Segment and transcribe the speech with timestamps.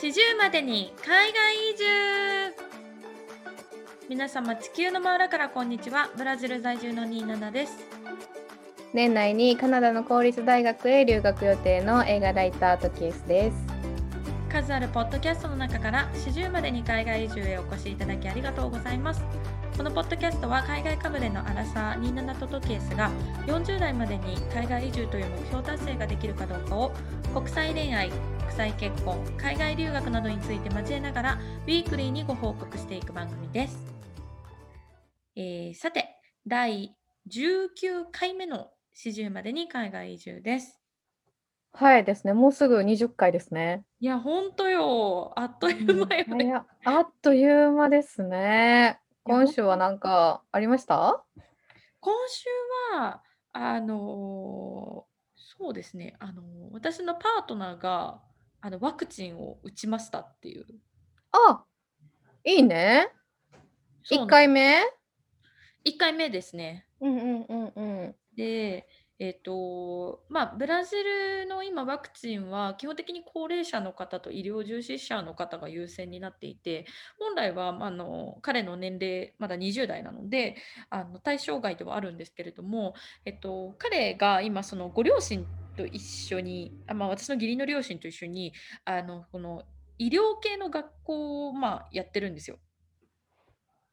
[0.00, 1.84] 四十までに海外移住。
[4.08, 6.10] 皆様地球の真裏からこんにちは。
[6.16, 7.78] ブラジル在住のニーです。
[8.92, 13.76] 年内にカナダの公立大学へ留学予定の映画ライタートキエスです。
[14.62, 19.22] 数あるポッドキャストの中から四十までに海外移住へお越しいただきありがとうございます
[19.76, 23.10] このポッドキャストは海外かぶれのアラサー27とトキエスが
[23.46, 26.92] 40代までに海外移住という目標達成ができるかどうかを
[27.34, 33.78] 国際恋愛国際結婚海外留学などについて交えながらウィークリーにご報告していく番組です、
[35.36, 36.96] えーさて第
[37.28, 40.80] 19回目の四十までに海外移住です。
[41.72, 42.32] はいですね。
[42.32, 43.82] もうすぐ20回ですね。
[44.00, 45.32] いやほんとよ。
[45.36, 51.24] あっという間よね、早っあっという間ですね今週は何かありました？
[52.00, 52.44] 今週
[52.94, 55.16] はあのー
[55.58, 56.14] そうですね。
[56.20, 58.20] あのー私のパートナーが
[58.60, 60.64] あのワクチンを打ちましたっていう。
[61.32, 61.64] あ
[62.44, 63.08] いいね。
[64.04, 64.80] そう1回目
[65.84, 66.86] ？1回目ですね。
[67.00, 68.16] うんうんうんうん。
[68.36, 68.86] で
[69.18, 76.86] えっ、とまあブラジルの今ワクチンは基本的に高齢者の方と医療従事者の方が優先になっていて
[77.18, 80.56] 本来はまああの彼の年齢まだ20代なので
[80.90, 82.94] あの対象外ではあるんですけれども、
[83.24, 88.52] えっと、彼が今そのご両親と一緒にあ、まあ、私の義理の両親と一緒に
[88.84, 89.62] あのこの
[89.98, 92.58] 医療系の学校を、まあ、やってるんですよ。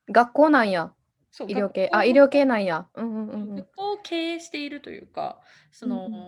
[0.09, 0.91] 学校なんや
[1.35, 2.87] そう医療系あ医療系なんや。
[2.93, 3.55] うんうんうんうん。
[3.55, 6.21] 学校を経営しているというかその、うんうん。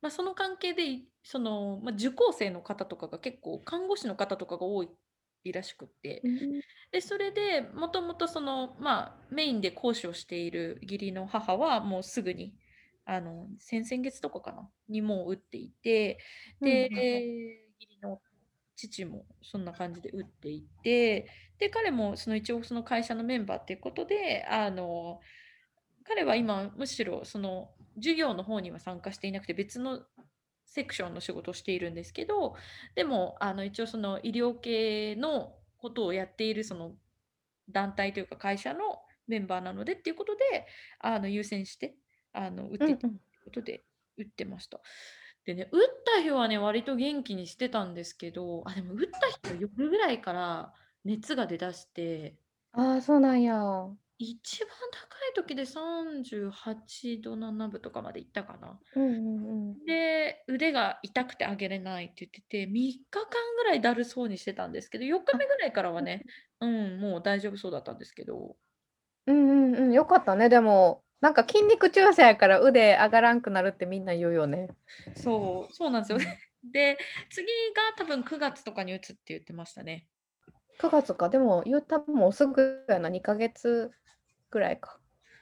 [0.00, 6.22] まあ、その関係でいその、まあ、受講生の方とかが結構看護師の方とかが多いらしくって。
[6.24, 12.54] うんでそれでもともとその、まあ、メインで講師をしている義理の母はもうすぐに
[13.04, 16.18] あの先々月とかかなにもう打っていて
[16.62, 16.96] で、うん
[17.78, 18.20] 義理の
[18.78, 21.26] 父もそんな感じで打っていて
[21.58, 25.20] で彼もその一応その会社のメンバーっていうことであの
[26.04, 30.00] 彼は今むしろその授業の方には参加していなくて別の
[30.64, 32.54] セクションの仕事をしているんですけど
[32.94, 36.92] でもあの一応その医療系のことをやっているその
[37.68, 38.80] 団体というか会社の
[39.26, 40.66] メンバーなのでっていうことで
[41.00, 41.96] あの優先して
[42.32, 43.84] あの打っていたということで
[44.16, 44.80] 打ってました。
[45.48, 49.00] でね打った日はね割と元気にしてたんですけどあでも打っ
[49.42, 50.74] た日の夜ぐらいから
[51.06, 52.36] 熱が出だして。
[52.72, 53.54] ああそうなんや。
[54.18, 58.78] 一番高い時で38度7分とかまでいったかな。
[58.94, 59.84] うんうんうん。
[59.86, 63.22] で腕が痛くて上げれないって言ってて3日間
[63.56, 66.26] ぐらいだるそうにしてたんですけど4日目ぐらいからはね
[66.60, 68.54] うんもう大丈夫そうだったんですけど。
[69.26, 74.68] うんうんうんよかったねでもなんか筋肉注射やから腕上がらんくなるってみんな言うよね。
[75.16, 76.38] そうそうなんですよね。
[76.72, 76.98] で
[77.30, 80.06] 次が多分9月とかに打つって言ってましたね。
[80.78, 81.28] 9月か。
[81.28, 83.08] でも言うたもうすぐやな。
[83.08, 83.90] 2ヶ月
[84.50, 84.98] ぐらいか。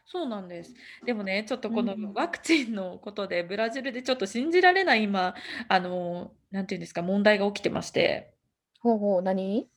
[0.06, 0.72] そうなんです。
[1.04, 5.34] でもね、ちょっとこのワクチンのことで、ブラジルでちょっと信じられない今、
[5.69, 8.32] あの、なんていうんですか、問題が起きてまして、
[8.81, 9.69] ほうほう何？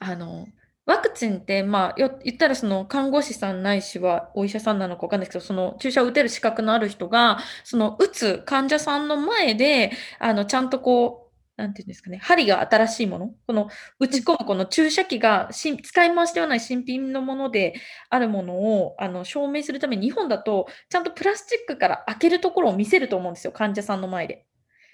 [0.00, 0.46] あの、
[0.86, 11.24] ワクチンって、まあ、よ言ったらその看護師さんないしはお医者さんなのかわかんないですけど、その注射を打てる資格のある人が、その打つ患者さんの前で、あの、ちゃんとこう、
[11.56, 13.68] なんていうんですかね、針が新しいもの、この
[14.00, 17.74] 打ち込むこの注射器が使い回しではない新品のもので
[18.10, 24.44] あるものをあの証明するために、日本だとちゃんとプラスチックから開けるところを見せると思うんですよ、患者さんの前で。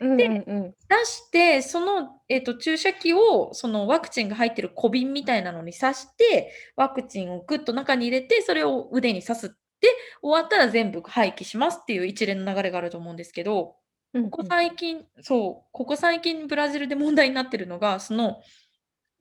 [0.00, 9.88] うんうんうん出して、その、えっと注射器をそのワクチンが入ってる小瓶みたいなのに刺して、ワクチンをグッと中に入れて、それを腕に刺すって、
[10.22, 13.76] 終わったら全部廃棄しますっていう一連の流れがあると思うんですけど、
[14.14, 18.40] うんここ最近、そう、ここ最近ブラジルで問題になってるのが、その、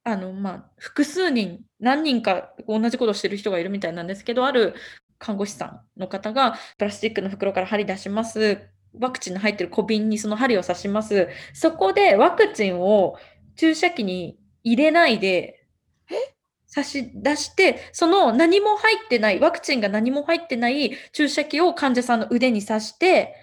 [0.04, 4.76] あの、まあ、複数人、何人か同じことをしてる人がいるみたいなんですけど、ある
[5.20, 5.66] 看護師さ
[5.98, 8.70] んの方が、プラスチックの袋から針出します。
[8.94, 11.30] ワクチンの入ってる小瓶にその針を刺します。
[11.54, 13.18] そこでワクチンを
[13.56, 15.68] 注射器に入れないで、
[16.66, 23.36] 差し出して、その何も入ってない、ワクチンが何も入ってない注射器を患者さんの腕に刺して、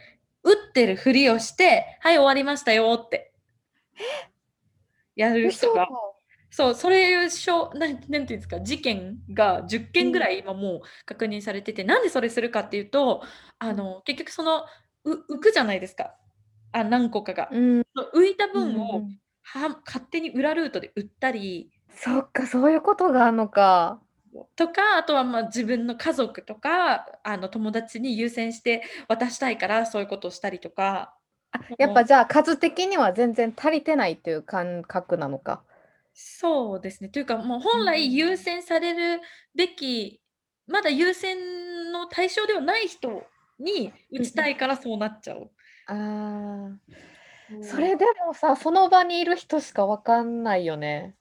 [0.44, 3.32] 打ってるふりをして、はい、終わりましたよって。
[5.16, 5.88] やる人が。
[6.50, 13.22] そう、それしょなん、なんていうんですか、事件が10件ぐらい今もう確認されてて、なんでそれするかっていうと、
[13.58, 14.64] あの、結局その、う
[15.12, 16.14] 浮くじゃないですか。
[16.72, 17.48] あ、何個かが。
[17.50, 17.80] うん
[18.14, 24.00] 浮いたうん分をうんは勝手に裏ルートで売ったりそっかそういうことがあるのか
[24.54, 31.14] とか、あとはまあ自分の家族とか、あの友達に優先して渡したいからそういうことをしたりとか、
[31.78, 35.62] やっぱじゃあ数的には全然足りてないっていう感覚なのか。
[36.12, 37.08] そうですね。
[37.08, 39.22] というか、もう本来優先される
[39.54, 40.20] べき、
[40.66, 43.22] まだ優先の対象ではない人
[43.58, 45.50] に打ちたいからそうなっちゃう。
[45.86, 51.16] ああ、それでもさ、その場にいる人しかわかんないよね。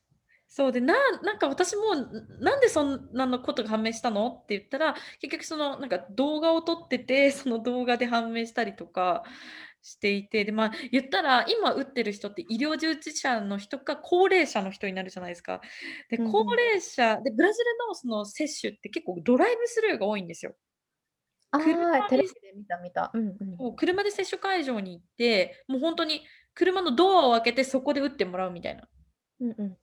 [0.47, 9.23] そうでななんか私もんなんでそんなのことが判明したのって言ったら結局そのなんか動画を撮ってて その動画で判明したりとか
[9.81, 15.59] していてでまあ言ったら今打ってる人って医療従事者の人か高齢者の人になるじゃないですか。
[16.09, 20.55] で高齢者でブラジルのその接種って結構ドライブスルーが多いんですよ。
[21.55, 23.11] あ車あ、テレにビで見た見た。
[23.13, 23.55] うんうん。
[23.57, 26.23] もう車で接種会場に行ってもう本当に
[26.53, 28.87] 車のドアを開けてそこで打ってもらうみたいな。
[29.41, 29.77] うんうん。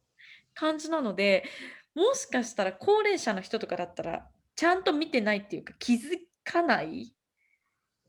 [0.55, 1.45] 感じなので、
[1.95, 7.15] もしかしたら高齢者の人とかだったら、ちゃんと見てないっていうか、気づかない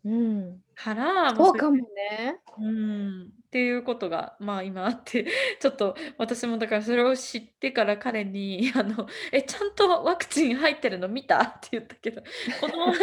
[0.05, 2.39] うん、から、そうかももね。
[2.59, 5.27] ううん、っていうことが、まあ、今あって、
[5.61, 11.39] ちょっと私もだからそれを知ってから彼に、 あの、え、ちゃんとワクチン入ってるの見た？
[11.43, 12.23] って言ったけど、
[12.59, 12.95] この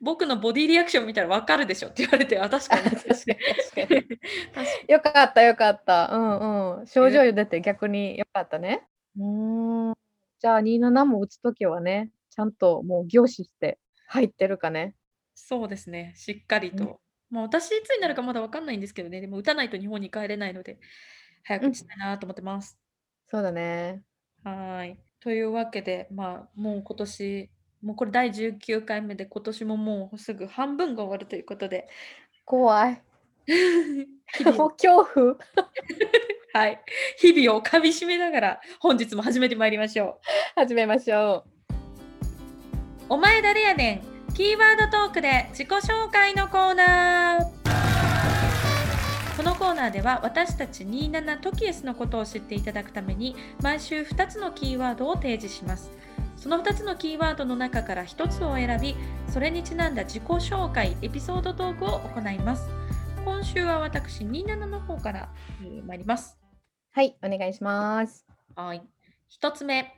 [0.00, 2.84] 僕のボディリアクション見たらわかるでしょって言われて、あ、確かに。
[2.84, 4.02] 確かに確かに。
[4.54, 6.08] 確かよかったよかった。
[6.10, 6.86] うんうん。
[6.86, 8.88] 症状出て逆によかったね。
[9.14, 9.94] うーん。
[10.38, 14.94] じゃあ27も打つときはね、ちゃんともう凝視して入ってるかね。
[15.34, 16.98] そうですね、しっかりうんと。
[17.30, 20.78] まあ、私いつになるかまだわかんないんですけどね、でも打たないと日本に帰れないので、
[21.44, 22.78] 早うんく打ちたいなと思ってます。
[23.26, 24.02] そうだね。
[24.44, 24.96] はーい。
[25.20, 27.50] というわけで、まあ、もう今年、
[27.82, 31.88] もうこれ第19回目で、今年ももうすぐ半分が終わるということで、
[32.44, 33.02] 怖い。
[33.46, 35.36] 日々をもう恐怖？
[36.54, 36.80] はい、
[37.18, 40.20] 日々をかみしめながら、本日も始めてまいりましょ
[40.56, 40.60] う。
[40.60, 41.44] 始めましょ
[43.08, 47.44] お前誰やねんキーワードトークで自己紹介のコーナー
[49.36, 55.90] このコーナーでは私たち27トキエスのことを知っていただくために毎週2つのキーワードを提示します
[56.36, 58.94] その2つのキーワードの中から1つを選び
[59.28, 62.68] それにちなんだ自己紹介エピソードトークを行います
[63.24, 65.28] 今週は私27の方から、
[65.64, 66.46] えー参りますう。
[66.92, 68.24] はい、お願いします。
[68.54, 68.82] はい。
[69.28, 69.97] 一つ目、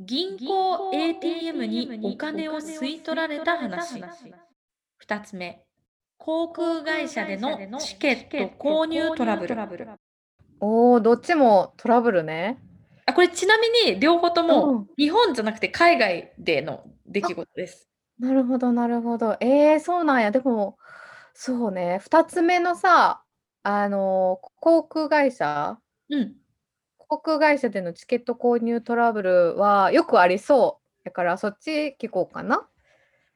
[0.00, 4.02] 銀行 ATM にお金を吸い取られた話。
[4.96, 5.64] 二つ目、
[6.18, 9.56] 航空会社でのチケット購入トラブル。
[10.60, 12.58] おお、どっちもトラブルね。
[13.06, 17.88] あ、これちなみに両方とうもん日本じゃなくて海外での出来事です。
[18.18, 19.36] なるほど、なるほど。
[19.40, 20.30] えー、そうなんや。
[20.30, 20.78] でも、
[21.34, 21.98] そうね。
[22.02, 23.22] 二つ目のさ、
[23.62, 26.34] あのー航空会社うん。
[27.08, 31.04] 航空会社でのチケット購入トラブルはよくありそう。
[31.04, 32.66] だからそっち聞こうかな。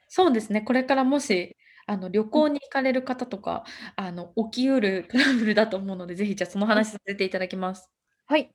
[0.09, 0.63] そうですね。
[0.63, 1.57] これからもし
[1.87, 3.65] あの旅行に行かれる方とか、
[3.97, 7.91] あの起きうるトラブルだと思うので、ぜひじゃあその話させていただきます。
[8.27, 8.51] はい。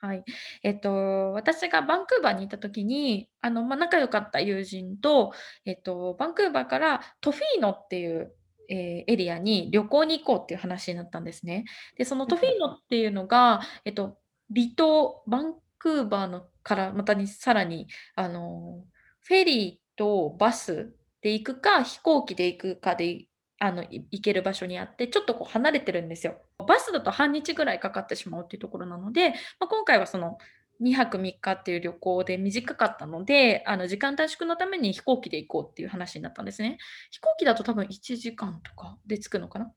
[0.00, 0.24] はい。
[0.62, 5.32] えっと、私がバンクーバーにいた時に、あの、まあ、仲良かった友人と、
[5.64, 8.32] えっと、バンクーバーからトフィーノっていう、
[8.70, 11.64] えーエリアに旅行に行こうっていう話になったんですね。
[11.96, 14.18] で、そのトフィーノっていうのが、えっと、
[14.54, 18.84] 離島、バンクーバーのからまたにさらに、あの、
[19.20, 23.26] フェリーとバスで行くか、飛行機で行くかで、
[23.58, 26.40] あの、行ける場所にあって、ちょっとこう離れてるんですよ。
[26.66, 30.38] バスだと半日ぐらいかかってしまうっていうところなので、まあ、今回はその
[30.80, 36.78] 2泊3日っていう旅行で短かったので、あの時間短縮のために飛行機で行こうっていう話になったんですね。
[37.10, 39.72] 飛行機だと多分1時間とかで着くのかな？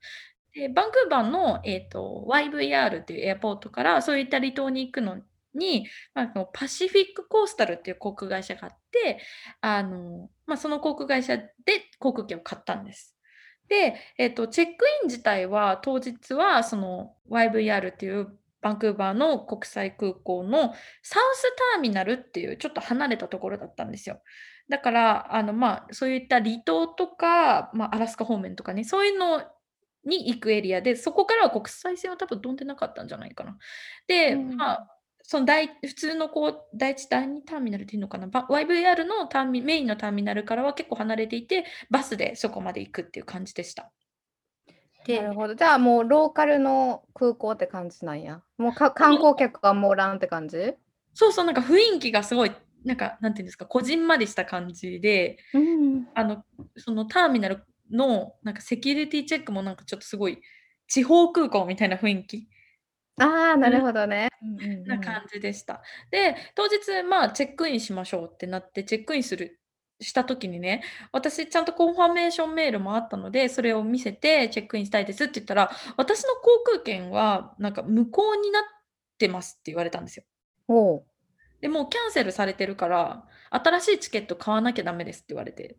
[0.54, 5.18] でバンクーバーの、えー、と YVR っていうエアポートからそういった離島に行くの
[5.54, 9.20] に、まあ、パシフィックコースタルっていう航空会社があって、
[9.62, 11.46] あのまあ、その航空会社で
[12.00, 13.16] 航空券を買ったんです。
[13.68, 18.28] で、えっと、チェックイン自体は当日はその YVR っていう
[18.62, 24.22] バンクーバーの国際空港のサウスターミナルっていうちょっと離れたところだったんですよ。
[24.70, 29.42] だから、あのまあ、そういった離島とか、まあ、アラスカ方面とかね、そういうの
[30.06, 33.58] に行くエリアで、そこからは国際線は多分飛んでなかったんじゃないかな。
[34.08, 43.92] で、うんまあ、その第普通のこう第1、第2ターミナルっていうのかな、ば YVR のターミメインのターミナルからは結構離れていて、バスでそこまで行くっていう感じでした。
[45.06, 45.56] でなるほど。
[45.56, 48.42] じゃあもうローカルの空港って感じなんや。
[48.58, 50.76] もうか観光客がもうおらんって感じ？
[51.14, 52.52] そうそう、なんか雰囲気がすごい、
[52.86, 56.08] なんか、なんていうんですか、こじんまりした感じで、うん。
[56.14, 56.44] あの、
[56.78, 60.42] そのターミナルの、なんかセキュリティチェックもなんかちょっとすごい、
[60.88, 62.48] 地方空港みたいな雰囲気
[63.18, 64.30] ああ、なるほどね。
[64.86, 65.82] なん感じでした。
[66.10, 69.60] で、当日、まあ、チェックインしましょうってなって、チェックインする
[70.02, 78.64] した時にね、私ちゃんと confirmation メールもあったので、それを見せてチェックインしたいですって言ったら、私の航空券はなんか無効になっ
[79.18, 80.24] てますって言われたんですよ。
[81.62, 85.78] でもうキャンセルされてるから、新しいチケット買わなきゃダメですって言われて。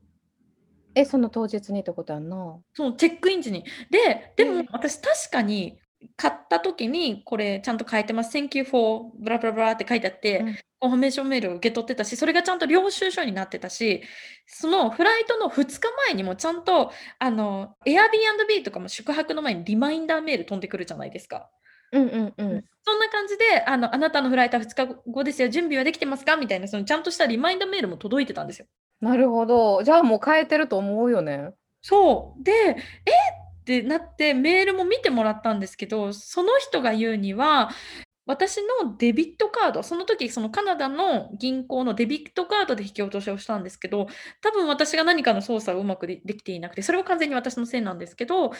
[0.94, 2.58] え、その当日にってことやんな。
[2.74, 3.64] そのチェックイン時に。
[3.90, 5.78] で、でえも私確かに
[6.16, 8.36] 買った時にこれちゃんと書いてます。
[8.36, 14.02] Thank you for ブラブラブラって書いてあって、うん confirmation メールを受け取ってたし、それがちゃんと領収書になってたし、
[14.48, 21.48] そのフライトの2日前にもちゃんと、あの、Airbnb とかも宿泊の前にリマインダーメール飛んでくるじゃないですか。
[21.92, 22.64] うんうんうん。
[22.84, 26.36] そんな感じで、あの、あなたのフライトは2日後ですよ、準備はできてますか？
[26.36, 28.66] みたいな、そのちゃんとしたリマインダーメールも届いてたんですよ。
[29.02, 29.82] なるほど。
[29.82, 31.50] じゃあもう変えてると思うよね。
[31.82, 32.42] そう。
[32.42, 32.74] で、え？
[33.62, 37.70] ってなってメールも見てもらったんですけど、その人が言うには、
[38.24, 44.06] 私のデビットカード、その時そのカナダの銀行のデビットカードで引き落としをしたんですけど、
[44.40, 48.52] 多分私が何かの操作をうまくでできていなくて、それは完全に私のせいなんですけど、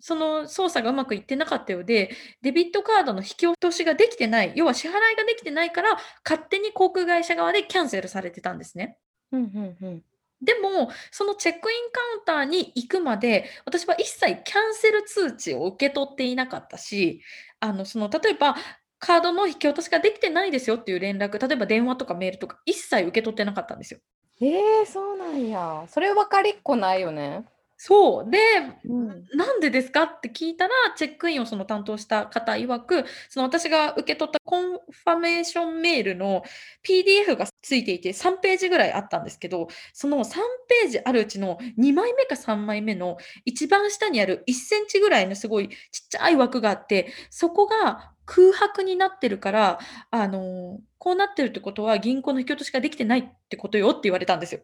[0.00, 2.10] その操作がうまくいってなかったようで、
[2.42, 8.98] デビットカードの引き落としができてない、要は支払いができてないから、勝手に航空会社側でキャンセルされてたんですね。
[9.32, 10.02] うんうんうん。
[10.42, 17.22] でも、そのチェックインカウンターに行くまで、私は一切キャンセル通知を受け取っていなかったし、
[17.60, 18.54] あの、その、例えば、
[18.98, 24.00] カードの引き落としができてないですよっていう連絡、例えば電話とかメールとか一切受け取ってなかったんですよ。
[24.40, 25.84] えー、そうなんや。
[25.88, 27.46] それ分かりっこないよね。
[27.78, 28.30] そう。
[28.30, 28.38] で、
[28.84, 29.26] うん。
[29.36, 30.04] なんでですか？
[30.04, 36.42] って聞いたら、チェックインをその担当した方曰く、その私が受け取った confirmation メールの
[36.82, 40.36] PDF がついていて3ページぐらいあったんですけど、その3
[40.82, 45.76] ページあるうちの2枚目か3枚目の一番下にある1センチぐらいのすごいちっ
[46.08, 49.78] ちゃい枠があって、そこが空白になってるから、
[50.10, 54.62] あの、こうなってるってことは銀行の引き落としができてないってことよって言われたんですよ。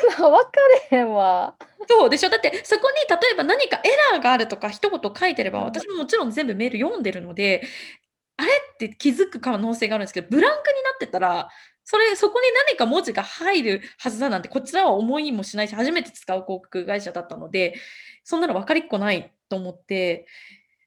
[0.00, 0.50] そんなん分か
[0.90, 1.54] れへんわ。
[1.88, 2.30] そうでしょ。
[2.30, 5.64] だってそこに例えば何かエラーがあるとか一言書いてればうん。
[5.66, 7.62] 私ももちろん全部メール読んでるので
[8.36, 11.48] あれって気づく可能性があるんですけどブランクになってたら
[11.84, 17.74] それそこに何か文字が入るはずだなんてこちらは思いもしないし初めて使う航空会社だったので
[18.24, 20.26] そんなの分かりっこないと思って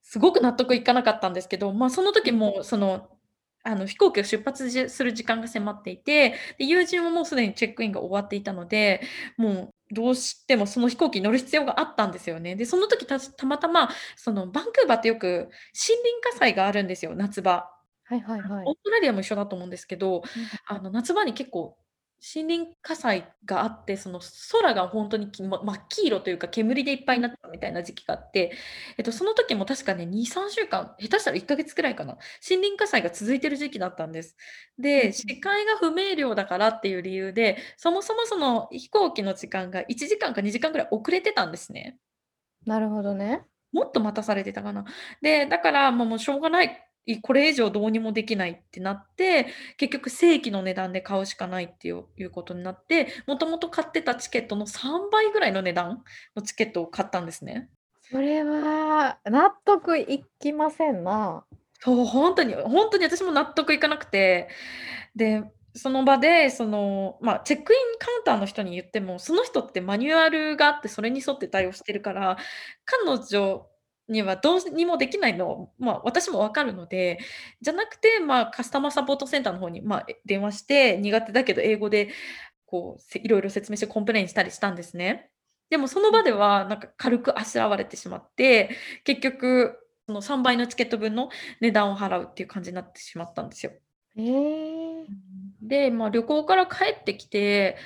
[0.04, 3.08] すごく納得いかなかったんですけど、まあ、その時もその
[3.64, 9.02] あの飛行機を出発じする時間が迫っていてで友人はもうすでにチェックインが終わっていたので
[9.38, 12.56] もうどうしてもその飛行機に乗る必要があったんですよね。
[12.56, 15.52] でその時たたまたまそのバンクーバーってよく森林
[16.34, 17.70] 火災があるんですよ夏場。
[18.04, 18.76] はいはいはいオー。
[18.76, 20.24] ストラリアも一緒だと思うんですけど
[20.68, 21.78] あの夏場に結構
[22.22, 24.20] 森林火災があってその
[24.52, 28.52] 空が本当に真っ黄色というか煙でいっぱいになったみたいな時期があって、
[28.98, 34.36] えっと、その時も確かね23週間下手したら1ヶ月くらいかな森林火災が続いてる時期だったんです。
[34.78, 41.98] うんで視界が不明瞭だからっていう理由でそもそもその飛行機の時間が1時間か2時間くらい遅れてたんですね。
[42.66, 43.46] なるほどね。
[43.72, 44.86] もっと待たされてたかな。
[45.22, 46.89] で、だからもうもうしょうがない。
[47.18, 49.48] これ以上どうにもできないってなって、
[49.78, 56.04] 結局正規の値段で買うしかないっていうことになって、もともと買ってたチケットの3倍ぐらいの値段
[56.36, 57.70] のチケットを買ったんですね。
[58.12, 61.46] それは納得いきませんな。
[61.80, 64.50] そう、本当に、本当に私も納得いかなくて、
[65.16, 65.44] で、
[65.76, 72.38] その場で、その、まあ、チェックインカウンターの人に言っても、その人ってマニュアルがあって、それに沿って対応してるから、
[72.86, 73.68] 彼女
[74.10, 77.20] にはどうにもできないの、まあ、私もわかるので、
[77.62, 82.10] じゃなくて、まあ、カスタマーサポートセンターの方に、まあ、電話して、苦手だけど英語で、
[82.66, 85.30] こう、せいろいろ説明して complain したりしたんですね。
[85.70, 88.72] でもその場では、なんか軽くあしらわれてしまって、
[89.04, 91.30] 結局、その3倍のチケット分の
[91.62, 93.74] 値段を払うっていう感じになってしまったんですよ。
[94.18, 95.06] ええ
[95.62, 97.78] で、まあ、旅行から帰ってきて、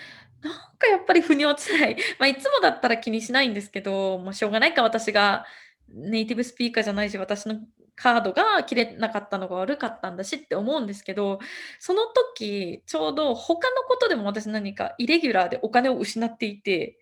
[0.42, 1.98] なんかやっぱり腑に落ちない。
[2.20, 5.46] まあ、いつもだったら気にしないんですけど、まあ、しょうがないか、私が
[5.89, 7.59] ネイティブスピーカーじゃないし、私の
[7.95, 11.39] カードが切れなかったのが悪かったんだしって思うんですけど、
[11.79, 16.97] その時、ちょうど他のことでも私何かイレギュラーでお金を失っていて、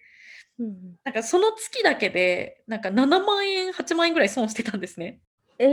[0.59, 5.19] うんうんなんかその月だけで、なんか7万円、8万円ぐらい損してたんですね。
[5.57, 5.65] え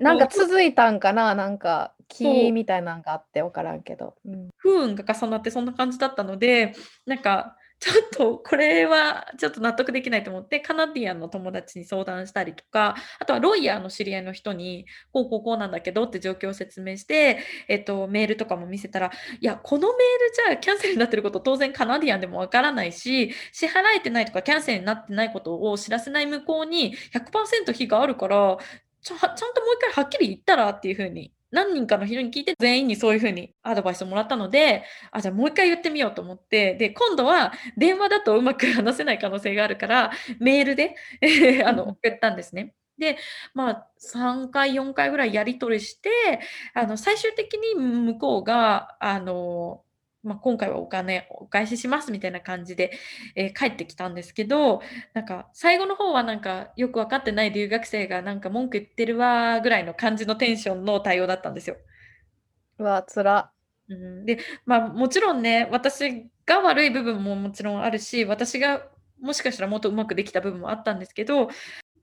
[0.00, 1.34] ー、なんか続いたんかな？
[1.34, 4.14] なんかそう木みたいなんがあって分からんけど。
[4.24, 6.74] うん不運が重なってそんな感じだったので、
[7.04, 28.56] なんか、 ちょっとこれはちょっと納得できないと思って、カナディアンの友達に相談したりとか、あとはロイヤーの知り合いの人に、こうこうこうなんだけどって状況を説明して、えっと、メールとかも見せたら、いや、このメールじゃあキャンセルになってること当然カナディアンでもわからないし、支払えてないとかキャンセルになってないことを知らせない向こうに100%非があるから、
[29.02, 40.94] ちゃんともう一回はっきり言ったらっていうふうに何人かの人に聞いて全員にそういう風にアドバイスをもらったので、あ、じゃあもう一回言ってみようと思って、で、今度は電話だとうまく話せない可能性があるから、メールで
[41.66, 42.74] あの送ったんですね。
[42.98, 43.18] で、
[43.54, 46.10] まあ、3回、4回ぐらいやり取りして、
[46.74, 49.82] あの、最終的に向こうが、あの、
[50.26, 52.90] まあ、今回はお金お返ししますみたいな感じで、
[53.36, 54.82] えー、帰ってきたんですけど、
[55.14, 61.76] なんか最後の方はなんかよく分かってない留学生がなんか文句言ってるわぐらいの感じのテンションの対応だったんですよ。
[62.78, 63.52] うわ、つら。
[63.88, 68.88] うん、で、まあもちろんね、私が悪い部分ももちろんあるし、私が
[69.20, 71.48] もしかしたらもっとうまくできた部分もあったんですけど、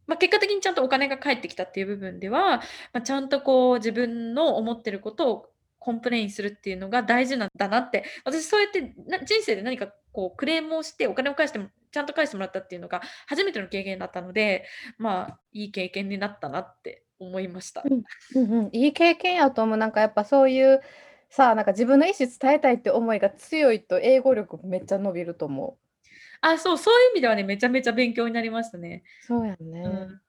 [0.08, 5.53] まあ、結果的にちゃんとお金が返ってきたっていう部分では、まあ、ちゃんとこう自分の思ってることを
[5.84, 14.66] complain するっていうのが大事なんだなって、私そうやって人生で何かこうクレームをしてお金を返しても、ちゃんと返してもらったっていうのが初めての経験だったので、
[14.98, 17.84] まあいい経験になったなって思いました。
[17.84, 18.04] うん
[18.36, 19.78] うんうん、いい経験やと思う。
[19.78, 20.82] なんかやっぱそういう
[21.30, 26.08] さあなんか自分の意思伝えたいって思いが強いと英語力めっちゃ伸びると思う。
[26.40, 29.04] あ、そう、そういう意味ではね、めちゃめちゃ勉強になりましたね。
[29.22, 29.82] そうやね。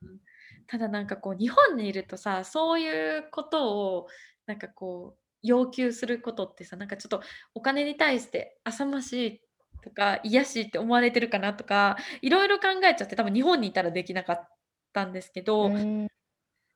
[0.03, 0.21] うん
[0.67, 4.07] ただなんかこう日本にいるとさそういうことを
[4.47, 7.21] なんかこう要求することってさなんかちょっと
[7.55, 9.41] お金に対して浅ましい
[9.83, 14.49] とか癒しいって思われてるかなとかいろいろ考えちゃって多分日本にいたらできなかっ
[14.95, 15.71] たんですけど、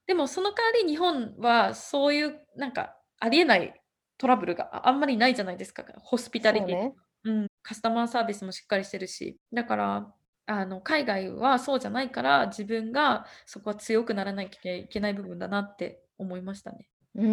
[0.06, 3.74] でもその代わり日本はそういうなんかありえない
[4.18, 5.84] トラブルがあんまりないじゃないですか。
[6.02, 6.94] ホスピタリティ、ね、
[7.24, 9.38] うん、カスタマーサービスもしっかりしてるし。
[9.52, 10.14] だから
[10.46, 16.88] あの海外はそうじゃないから自分がそこは強くならなきゃいけない部分だなって思いましたね。
[17.14, 17.24] うー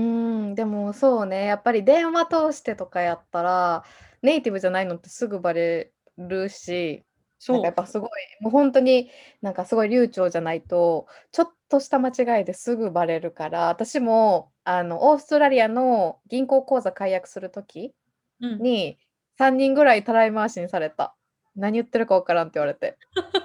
[0.51, 3.83] ん、でもそうね、やっぱり電話通してとかやったら、
[4.21, 7.03] ネイティブじゃないのってすぐバレるし、
[7.47, 8.09] なんかやっぱすごい、
[8.41, 9.09] もう本当に
[9.41, 17.93] なんかすごい流暢じゃないと、ちょっとした間違いですぐバレるから、私もあのオーストラリアの銀行口座解約する時
[18.41, 18.59] うん。
[18.61, 18.97] に
[19.37, 21.15] 3人ぐらいたらい回しにされた。
[21.55, 22.97] 何言ってるか分からんって言われて。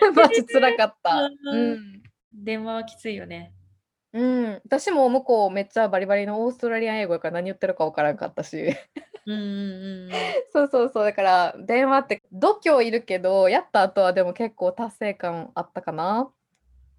[0.14, 1.30] マジ辛かった。
[1.52, 2.02] うん。
[2.32, 3.52] 電話はきついよね。
[4.14, 8.74] うん、私も向こうめっちゃバリバリのオーストラリアン英語やから何言ってるか分からんかったし。
[9.26, 10.10] うんうんうん。
[10.52, 16.32] そうそうそう、だから電話って度胸いるけど、やった後はでも結構達成感あったかな。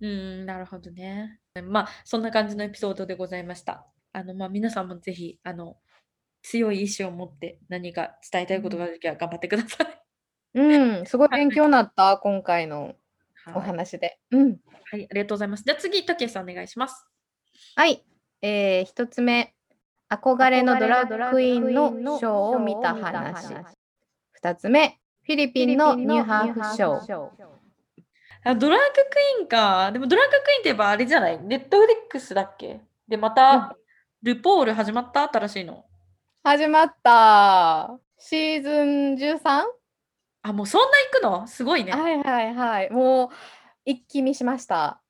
[0.02, 1.40] うん、なるほどね。
[1.64, 3.86] まあ、そんな感じのエピソードでございました。
[4.14, 5.78] あの、まあ、皆さんもぜひ、あの、
[6.44, 10.04] 強い意志を持って何か伝えたいことがあるときは頑張ってください。
[10.54, 12.96] うん、すごい勉強になった、今回の
[13.56, 14.20] お話で。
[14.32, 14.58] うん。
[14.92, 15.64] はい、ありがとうございます。
[15.64, 17.06] じゃあ次、竹さんお願いします。
[17.76, 18.04] はい、
[18.42, 19.54] えー、1つ目、
[20.10, 21.74] 憧れのドラッグクイーン
[22.04, 23.54] のショーを見た話。
[24.42, 27.30] 2つ目、フィリピンのニューハーフショー。
[28.46, 29.92] あドラッグクイーンか。
[29.92, 31.40] でもドラッグクイーンって言えばあれじゃない？
[31.44, 32.80] ネットフリックスだっけ？
[33.08, 33.76] で、また、
[34.24, 35.24] ルポール始まった？
[35.24, 35.86] 新しいの。
[36.44, 38.00] 始まった。
[38.18, 39.64] シーズン 13?
[40.42, 41.48] あ、もうそんな行くの？
[41.48, 41.92] すごいね。
[41.92, 42.90] はいはいはい。
[42.92, 43.30] もう
[43.86, 45.02] 一気見しました。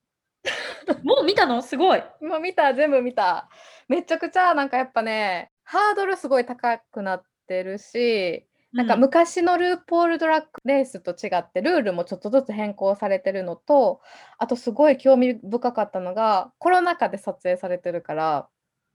[1.04, 1.62] もう見たの？
[1.62, 2.04] すごい。
[2.22, 3.50] もう見た、全部見た。
[3.88, 14.00] めちゃくちゃなんかやっぱね、ハードルすごい高くなってるし、なんか昔のルーポールドラッグレースと違ってルールもちょっとずつ変更されてるのと
[14.38, 18.48] あとすごい興味深かったのがコロナ禍で撮影されてるから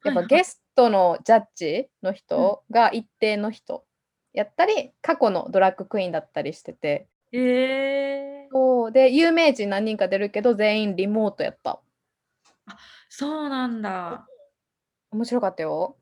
[0.04, 3.84] やっぱゲストのジャッジの人が一定の人
[4.34, 7.06] やったり過去のドラッグクイーンだったりしてて。
[7.32, 8.92] えー、そう。
[8.92, 11.80] で有名人何人か出るけど全員リモートやった。
[12.66, 12.76] あ
[13.08, 14.26] そうなんだ。
[15.10, 15.96] 面白かったよ。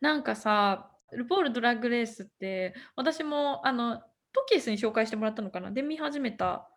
[0.00, 3.98] なんかさ、ルポールドラッグレースって、私もあの
[4.32, 5.70] トキエスに紹介してもらったのかな？
[5.70, 6.68] で見始めた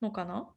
[0.00, 0.48] のかな？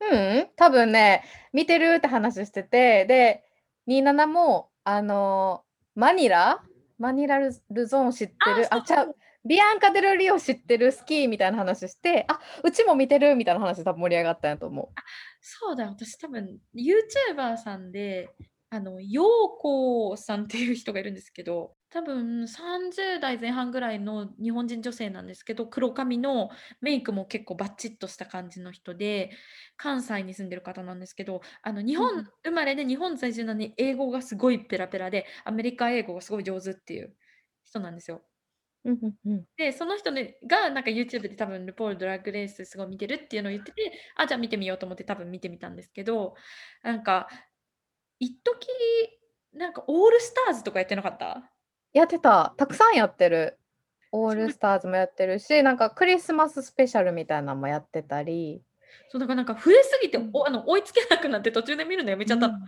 [0.00, 3.44] うん、多分ね、見てるって話してて、で、
[3.88, 6.62] 27も、あのマニラ
[6.98, 7.52] マニラル
[7.86, 8.74] ゾーン知ってる？
[8.74, 9.16] あちゃう。
[9.46, 14.88] ビアンカ・デルリオ知ってるスキーみたいな話して、あうちも見てるみたいな話多分盛り上がったんやと思う。
[14.94, 15.02] あ
[15.40, 18.30] そうだ、私多分 YouTuber さんで、
[18.74, 19.24] あの、陽
[19.58, 29.30] 子さんっていう人がいるんですけど、多分30代前半ぐらいの日本人女性なんですけど、黒髪のメイクも結構バッチッとした感じの人で、
[29.76, 37.16] 関西に住んでる方なんですけど、あの日本生まれで日本在住なのに英語がすごいペラペラで、アメリカ英語がすごい上手っていう
[37.64, 38.24] 人なんですよ。
[38.84, 39.46] うんうんうん。
[39.56, 46.34] で、その人ねがなんか YouTube で多分ルポールドラッグレースすごい見てるっていうのを言ってて、あ、じゃあ見てみようと思って多分見てみたんですけど、
[46.82, 47.28] なんか、
[48.20, 48.68] 一時
[49.52, 51.50] なんかオールスターズとかやってなかった？
[51.92, 52.54] やってた。
[52.56, 53.58] たくさんやってる。
[54.10, 58.62] オールスターズもやってるし、なんかクリスマススペシャルみたいなのもやってたり。
[59.08, 62.58] そうだからなんか増えすぎて、おあの追いつけなくなって途中で見るのやめちゃったの。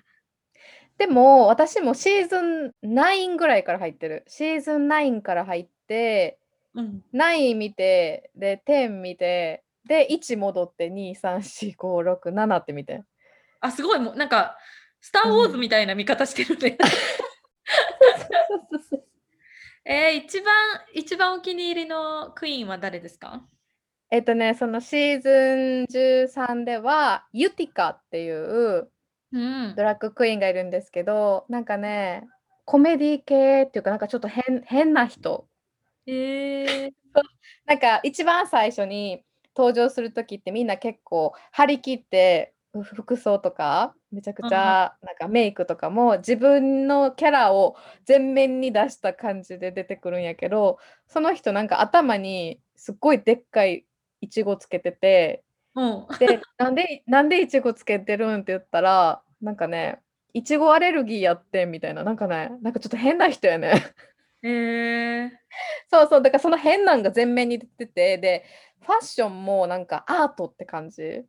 [0.99, 4.25] でも私もシーズン9ぐらいから入ってる。
[4.27, 6.39] シーズン9から入って、
[6.75, 7.05] うん。
[7.15, 13.05] 9見て、で、10見て、で、1戻って2、3、4、5、6、7って見て。
[13.61, 14.57] あ、すごい、もうなんか、
[15.01, 16.79] スター・ウォーズみたいな見方してるね。
[19.85, 20.55] えー、一番、
[20.95, 23.47] 一番お気に入りのクイーンは誰ですか？
[24.11, 28.91] えっとね、そのシーズン13では、ユティカっていう
[29.33, 32.25] ドラッグクイーンがいるんですけど、なんかね、
[32.65, 35.49] コメディ系っていうか、なんかちょっと変変な人。
[36.09, 36.93] えー、
[37.67, 39.25] なんか一番最初に
[39.57, 53.85] 登場する時ってみんな結構張り切って服装とかめちゃくちゃなんかメイクとかも自分のキャラを前面に出した感じで出てくるんやけどその人なんか頭にすっごいでっかい
[54.21, 60.01] いちごつけてて、うん、でなんでなんでいちごつけてるんって言ったらなんかね
[60.33, 63.95] いちごアレルギーやってみたいななんかねなんかちょっと変な人やね。
[64.43, 65.31] へえー、
[65.91, 68.45] そうそうだからその変なんが前面に出ててで
[68.81, 71.25] ファッションもなんかアートって感じ。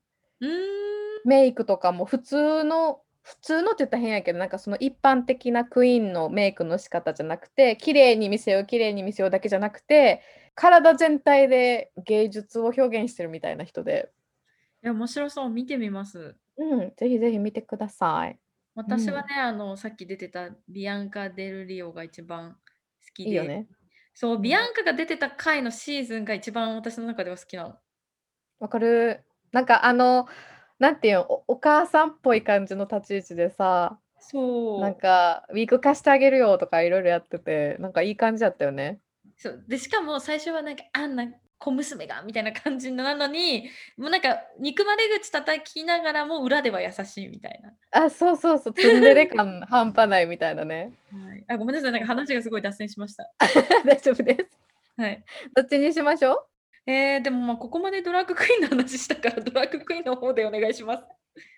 [1.26, 10.22] メイクとかも普通の普通のって言ったら変やけどなんかその一般的なクイーンのメイクの仕方じゃなくて綺麗に見せよう綺麗に見せようだけじゃなくて
[10.58, 14.10] 体全体で芸術を表現してるみたいな人で。
[14.84, 15.50] いや面白そう。
[15.50, 16.36] 見てみます。
[16.58, 16.94] うん。
[16.98, 18.40] ぜひぜひ見てください。
[18.74, 22.58] 私はね、うん、あのさっき出てたビアンカ・デル・リオが一番好
[23.14, 23.30] きで。
[23.30, 23.68] いいよね。
[24.16, 27.76] そうビアンカが出てた回のシーズンが一番私の中では好きなの。
[28.60, 29.24] わかる。
[29.52, 30.28] なんかあの
[30.80, 34.00] なんていうの、おお母さんっぽい感じの立ち位置でさ、
[34.78, 34.96] なんそう。
[34.96, 39.00] かウィーク貸してあげるよとかいろいろやってて、なんかいい感じだったよね。
[39.38, 41.28] そうでしかも最初はなんかあんな
[41.60, 47.74] 小娘がみたいな感じなのにもうなんか憎まれ口叩きながらも裏では優しいみたいな。
[48.06, 50.94] あ、そうそうそう、ツンデレ感半端ないみたいなね。
[51.12, 53.32] はい、あごめんなさいなんか話がすごい脱線しました。
[53.86, 54.58] 大丈夫です。
[54.98, 55.24] はい。
[55.56, 56.57] どっちにしましょう？
[56.88, 61.04] えー、でもまあここまでドラッグクイーンの話したからドラッグクイーンの方でお願いします。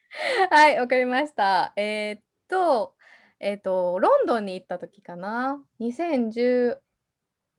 [0.50, 1.72] はい、わかりました。
[1.76, 2.96] えー、っと、
[3.40, 6.78] えー、っと、ロンドンに行った時かな、2017、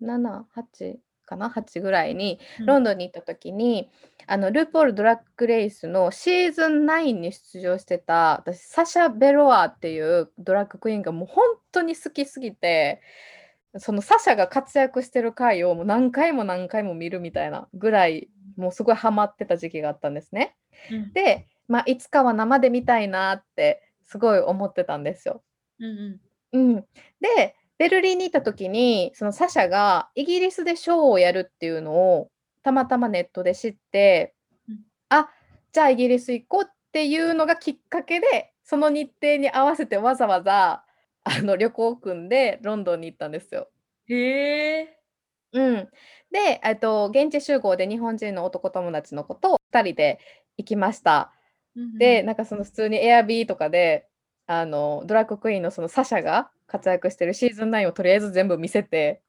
[0.01, 13.01] 8かな、8ぐらいに、ロンドンに行った時に、うん、あのルーポール・ドラッグレイスのシーズン9に出場してた、私、サシャ・ベロアっていうドラッグクイーンがもう本当に好きすぎて、
[13.79, 20.57] そのサシャが活躍してる回をもう何回も何回も見るみたいなぐらいもうすごいハマってた時期があったんですね。
[20.91, 25.43] うん、で、まあ、いつかは生で見たいなってすごい思ってたんですよ。
[25.79, 26.21] うん、
[26.53, 26.75] うん、
[27.21, 32.31] でベルリンに行った時にそのサシャがイギリスでショーをやるっていうのを
[32.63, 34.35] たまたまネットで知って、
[34.69, 35.31] うん、あ
[35.73, 40.85] じゃあイギリス行こうっていうのがきっかけでその日程に合わせてわざわざ
[41.25, 43.69] あの旅行を組んでロンドンに行ったんですよ。
[44.07, 44.99] へえ。
[45.53, 45.89] うん。
[46.33, 50.21] で、えっと、現地集合で日本人の男友達の子と2人で
[50.57, 51.33] 行きました。
[51.77, 54.09] うんで、なんかその普通にエアビーとかで、
[54.47, 59.23] あの、ドラッグクイーンのそのサシャが活躍してるシーズン9をとりあえず全部見せて。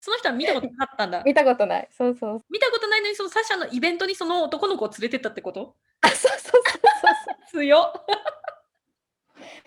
[0.00, 1.22] その人は見たことなかったんだ。
[1.26, 1.88] 見たことない。
[1.92, 2.42] そうそう。
[2.50, 5.76] 見たことないのに、そのサシャのイベントにその男の子を連れてったってこと？
[6.00, 6.62] あ、そうそうそう
[7.52, 7.62] そう。
[7.66, 7.92] 強っ。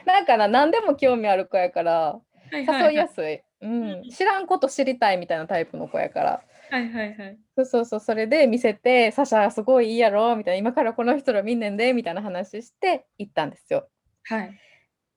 [0.05, 2.19] なんかな、何でも興味ある子やから、
[2.51, 3.41] 誘いやすい。
[3.61, 6.43] うん、知らんこと知りたいみたいなタイプの子やから。
[6.69, 7.37] はいはいはい。
[7.55, 13.87] そうそうそう、それで見せて、サシャすごいいいやろみたいな、今からこの人ら見んねんでみたいな話して行ったんですよ。
[14.23, 14.59] はい。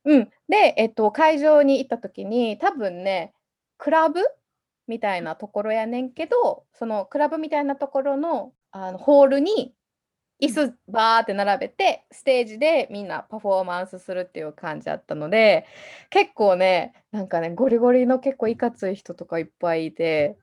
[0.05, 3.35] うん、で、えっと、会場に行った時に、多分ね、
[3.77, 4.21] クラブ
[4.87, 9.75] みたいなところやねんけど、そのクラブみたいなところのあのホールに
[10.41, 15.67] 椅子バーって並べてステージでみんなパフォーマンスするっていう感じだったので
[16.11, 20.37] 結構ねなんかねゴリゴリの結構いかつい人とかいっぱいいて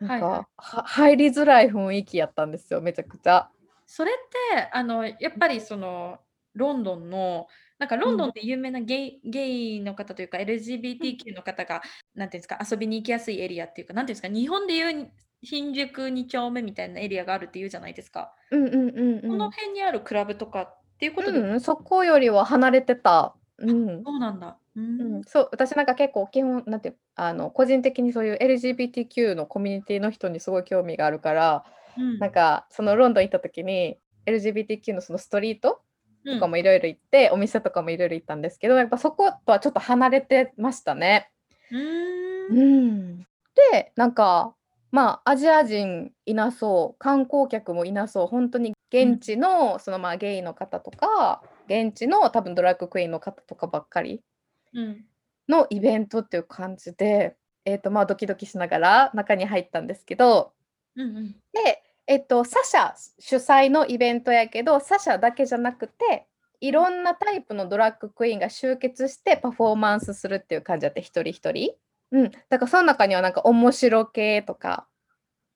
[0.00, 3.50] なんか、はいはい、入りづらい雰囲気やったんですよめちゃくちゃ。
[3.86, 4.14] それっ
[4.54, 6.18] てあのやっぱりその
[6.54, 7.46] ロンドンの
[7.78, 11.80] なんかロンドンって有名なゲイ,、ゲイの方というか LGBTQ の方が
[12.14, 15.10] 何ていうんですか遊びに行きやすいエリアっていうか何ていうんですか日本でいう
[15.42, 18.34] 新宿2丁目みたいなエリアがあるっていうじゃないですか。
[18.50, 23.34] うんうんうんうこの辺にあるクラブとかっていうことでうん、そこよりは離れてた。
[23.58, 24.02] うん。
[24.04, 24.58] そうなんだ。
[24.76, 24.82] うう
[25.18, 31.64] ん、そう、私なんか結構基本、なんてあの、個人的にそういう LGBTQ のコミュニティの人にすごい興味があるから、
[31.96, 35.80] うなんかそのロンドン行った時に LGBTQ のそのストリート
[36.24, 41.30] とかもいろいろ行って、お店とかもいろいろ行ったんですけど、やっぱそことはちょっと離れてましたね。
[41.70, 42.58] うーん。
[42.58, 43.18] うん。
[43.72, 44.54] で、なんか
[44.90, 54.22] まあ、アジア人いなそう、観光客もいなそう、本当に現地のそのまあゲイの方とか、現地の多分ドラッグクイーンの方とかばっかり
[54.72, 55.04] うん。
[55.48, 60.52] のイベントっていう感じで、えーとまあ、ドキドキしながら中に入ったんですけど
[60.96, 61.32] うんうん。
[61.52, 66.26] で、えっと、サシャ主催のイベントやけどサシャだけじゃなくて
[66.60, 71.74] いろんなタイプのドラッグクイーンが集結してパフォーマンスするっていう感じだって一人一人。
[72.10, 74.86] うん、だからその中にはなんか面白系とか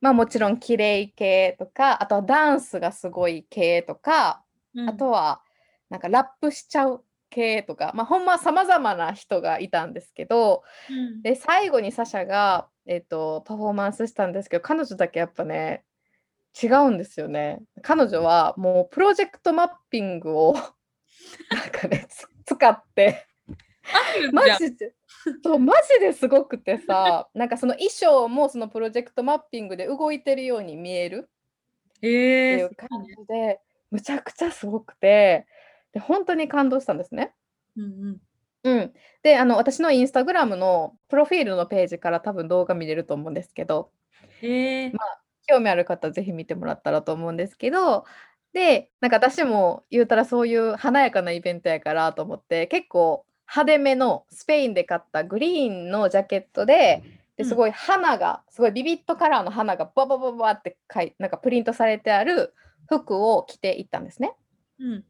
[0.01, 4.43] まあもちろん綺麗系とかあとはダンスがすごい系とか
[4.75, 4.89] うん。
[4.89, 5.43] あとは
[5.89, 11.23] なんかラップしちゃう系とかまあほんまさまざまな人がいたんですけどうん。
[11.23, 15.85] で最後にサシャが、えっとパフォーマンスしたんですけど彼女だけやっぱね
[16.61, 17.63] 違うんですよね。
[17.81, 20.55] 彼女はもうプロジェクトマッピングを
[21.51, 23.27] なんかねつ使って。
[24.33, 24.95] マジで
[25.43, 31.29] そうマジですごくてさなんかその衣装もそのプロジェクトマッピングで動いてるように見える
[31.97, 35.47] ってえーいう感じでむちゃくちゃすごくて
[35.93, 37.35] で本当に感動したんですね。
[37.77, 38.21] うんうん。
[38.65, 43.91] うん、であの私のインスタグラムのプロフィールのページから多分動画見れると思うんですけど
[44.41, 45.01] えーま
[45.49, 48.05] 興味ある方はぜひ見てもらったらと思うんですけど
[48.53, 62.55] でなんか私も言うたらそういう華やかなイベントやからと思って結構派手めのスペインで買ったグリーンのジャケットでうんですごい花が、すごいビビットカラーの花がババババってかいなんかプリントされてある
[62.87, 64.35] 服を着ていったんですね。
[64.79, 65.05] うん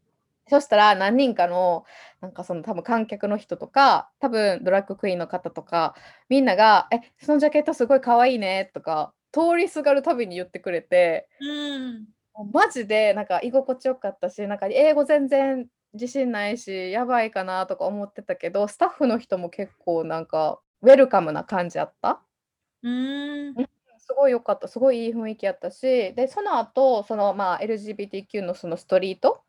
[0.48, 1.84] そしたら何人かの
[2.20, 5.94] なんかその多分観客の人とか多分ドラッグクイーンの方とか
[6.28, 12.06] みんなが「えそのジャケットすごい可愛いね」とか通りすがるたびに言ってくれてうん。
[12.52, 22.22] マジでなんか居心地よかったしなんか英語全然自信ないしやばいかなとか思ってたけどスタッフの人も結構なんかウェルカムな感じやった？
[22.82, 23.54] うん。
[23.98, 29.42] すごい良かったすごいいい雰囲気やったしでその後そのまあ LGBTQ のそのストリート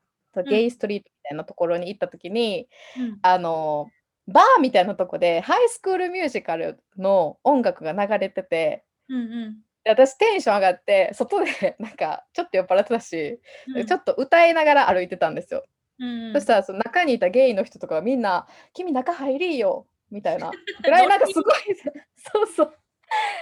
[0.47, 3.87] ゲイストリートみたいなところに行った時に、うんあの
[4.25, 13.41] バーみたいなとこでハイスクールミュージカルの音楽が流れててうんで私テンション上がって外でなんかちょっと酔っ払ってたし、
[13.75, 13.85] うん。
[13.85, 15.65] ちょっと歌いながら歩いてたんですよ。
[15.99, 20.51] うんそしたらその中にいたゲイの人とかがみんな「君中入りよ」みたいな
[20.83, 21.53] ぐらいなんかすごい
[22.17, 22.73] そうそう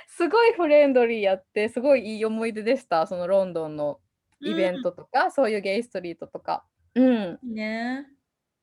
[0.07, 3.99] すごいフレンドリーやってすごいいい思い出でしたそのロンドンの
[4.41, 6.65] イベントとか、そういうゲイストリートとか。
[6.95, 7.53] うん、うん。
[7.53, 8.07] ね。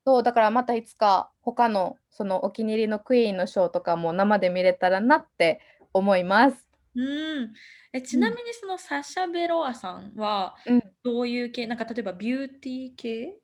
[0.04, 5.60] そうだからまたいつか他のそのお気に入りのクイーンのショーとかも生で見れたらなって
[5.92, 6.68] 思います。
[6.94, 7.52] うん。
[7.92, 11.66] えちなみにそのサシャ・ベロアさんはうん、どういう系？
[11.66, 13.36] なんか例えばビューティー系？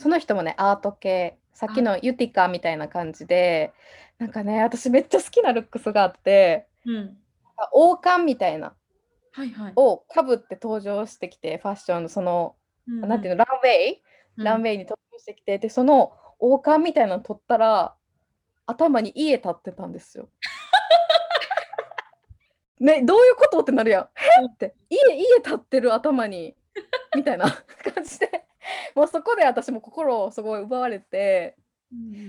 [0.00, 3.72] その人もねアート系さっきのユティカみたいな感じで
[4.18, 7.16] なんかね私めっちゃ好きなルックスがあってうん。
[7.72, 8.72] 王冠みたいな
[9.32, 9.72] はいはい。
[9.76, 12.56] をかぶって登場してきてファッションのその、
[12.88, 14.02] うんなんていうのランウェイ、
[14.38, 17.94] うんランウェイに登場してきてでその王冠みたいなの取ったら
[18.64, 20.30] 頭に家立ってたんですよ。
[22.80, 23.60] ねどういうこと？
[23.60, 24.08] ってなるやん。
[24.42, 26.56] えって家家立ってる頭に
[27.14, 27.44] みたいな
[27.94, 28.29] 感じで
[28.94, 31.56] もうそこで私も心をすごい奪われて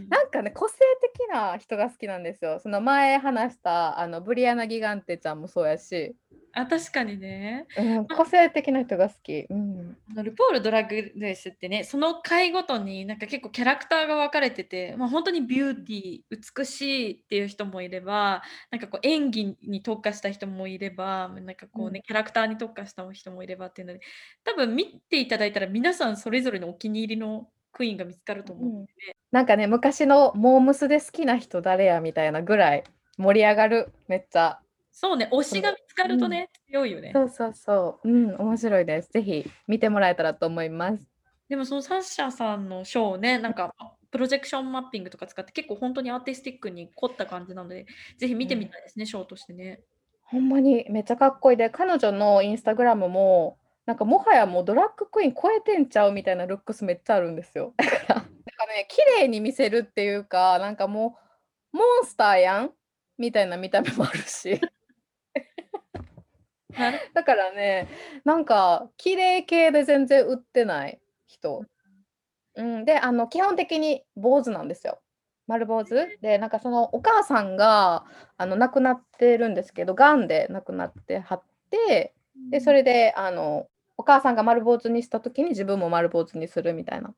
[0.09, 2.59] なんかね個性的な人が好きなんですよ。
[2.59, 6.15] その前話したあのブリアナ・ギガンテちゃんもそうやし、
[6.53, 7.65] あ確かにね。
[7.77, 9.45] うん、個性的な人が好き。
[9.49, 24.01] うんあのルポール・ドラッグレースってね、その回ごとになんか結構キャラクターが分かれてて、まあ、本当にビューティー、美しいっていう人もいれば、なんかこう演技に特化した人もいれば、なんかこうね、うんキャラクターに特化した人もいればっていうので、
[24.43, 28.91] 多分見ていただいたら皆さんそれぞれのお気に入りのクイーンが見つかると思うので、
[29.31, 32.83] なんかね昔のモームスで好きな人誰やみたいなぐらい
[33.17, 34.59] 盛り上がるめっちゃ。
[34.93, 37.11] そうね、推しが見つかるとね、強いよね。
[37.13, 38.09] そうそうそう。
[38.09, 39.11] うん面白いです。
[39.11, 41.07] ぜひ見てもらえたらと思います。
[41.47, 43.73] でもそのサッシャさんのショーをね、なんか
[44.11, 47.85] プロジェクションマッピングとか使って結構本当にアーティスティックに凝った感じなので、
[48.17, 49.81] ぜひ見てみたいですね、ショーとしてね。
[50.23, 57.73] ほんまにめっちゃかっこいいで彼女のインスタグラムもなんかもはやもうドラッグクイーン超えてんちゃうみたいなルックスめっちゃあるんですよ。
[57.77, 58.29] だからなんか
[58.67, 61.17] ね綺麗に見せるっていうかなんかも
[61.73, 62.71] うモンスターやん
[63.17, 64.61] みたいな見た目もあるし。
[67.13, 67.89] だからね
[68.23, 71.65] なんか綺麗系で全然売ってない人。
[72.55, 75.01] うん、であの基本的に坊主なんですよ。
[75.47, 76.17] 丸坊主。
[76.21, 78.05] でなんかそのお母さんが
[78.37, 82.13] あの亡くなってるんですけどがんで亡くなってはって
[82.49, 83.67] でそれであの
[84.01, 87.13] お母さんが丸坊主にした時に自分も丸坊主にするみたいな。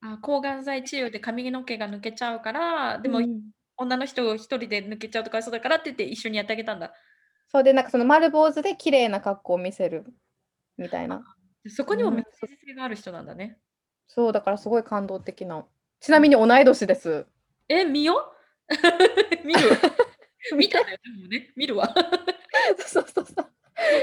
[0.00, 3.42] あ抗がん剤治療で髪の毛が抜けちゃうから、でも、うん
[3.78, 6.92] 女の人一人で抜けちゃうとかそうだからって言って一緒にやってあげたんだ。
[7.48, 10.04] そうでなんかその丸坊主で綺麗な格好を見せる
[10.78, 11.24] みたいな。
[11.68, 13.58] そこにもうんメッセージ性がある人なんだね。
[14.06, 15.64] そう、だからすごい感動的な。
[16.00, 17.26] ちなみに同い年です。
[17.68, 18.32] え、見よ
[19.44, 19.60] 見る？
[20.56, 21.92] 見たね、でもね、見るわ。
[22.78, 23.52] そうそうそう。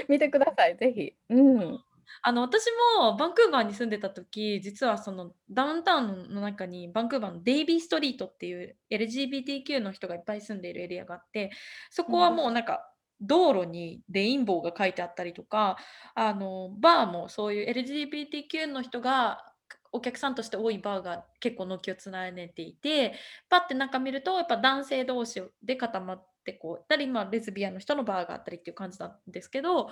[0.08, 1.14] 見てください、ぜひ。
[1.30, 1.80] うん。
[2.22, 2.66] あの私
[3.00, 11.52] もバンクーバーに住んでた時実はそのダウンタウンの中にバンクーバーのデイビーストリートっていう LGBTQ の人がいっぱい住んでいるエリアがあって
[11.90, 12.90] そこはもうなんか
[13.22, 15.78] 道路にレインボーが書いてあったりとか
[16.16, 19.46] あのバーもそういう LGBTQ の人が
[19.92, 23.14] お客さんとして多いバーが結構軒を連ねていて
[23.50, 29.90] パッて中見るとやっぱ男性同士で固まってこうたり、まあ、レズビアンの人のバーがあったりっていう感じなんですけど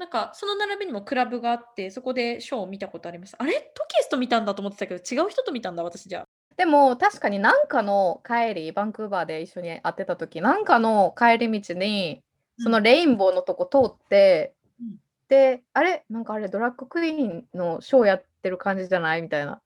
[0.00, 3.36] なんかその並びにもクラブがあってそこでショーを見たことあります。
[3.38, 3.52] あれ？
[3.52, 6.20] トキエスと見たんだと思ってたけど違う人と見たんだ私じゃ。
[6.20, 6.24] あ
[6.56, 12.22] でも確かになんかの帰り、バンクーバーで一緒に会ってた時、なんかの帰り道に、
[12.58, 14.96] そのレインボーのとこ通って、うん。
[15.28, 16.04] で、あれ？
[16.08, 19.22] なんかあれドラッグクイーンのショーやってる感じじゃない？
[19.22, 19.60] みたいな。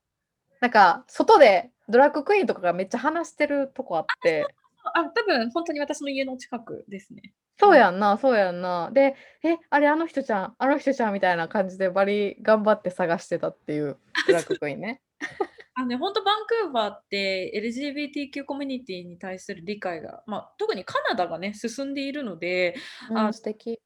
[0.59, 4.45] なんか外でドラッグクイーンとかがめっちゃ話してるとこあって、
[4.93, 8.91] あ多分本当に私の家の近くですねそうやんな、そうやんな。
[8.91, 15.01] で、え、あれあの人ちゃん、あの人ちゃんみたいな感じでバリ頑張って探してたっていうドラッグクイーンね。
[15.77, 22.75] あのね、本当バンクーバーって LGBTQ コミュニティに対する理解が、まあ、特にカナダがね進んでいるので
[23.11, 23.79] うん、素敵。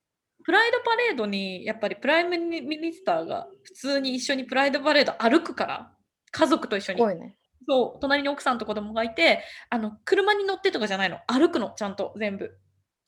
[0.44, 5.92] プライドパレードにやっぱり prime minister が普通に一緒にプライドパレード歩くから
[6.32, 7.36] 家族と一緒にね。
[7.68, 12.58] そう隣に奥さんと子供がいてあの車に乗ってとかじゃないの歩くのちゃんと全部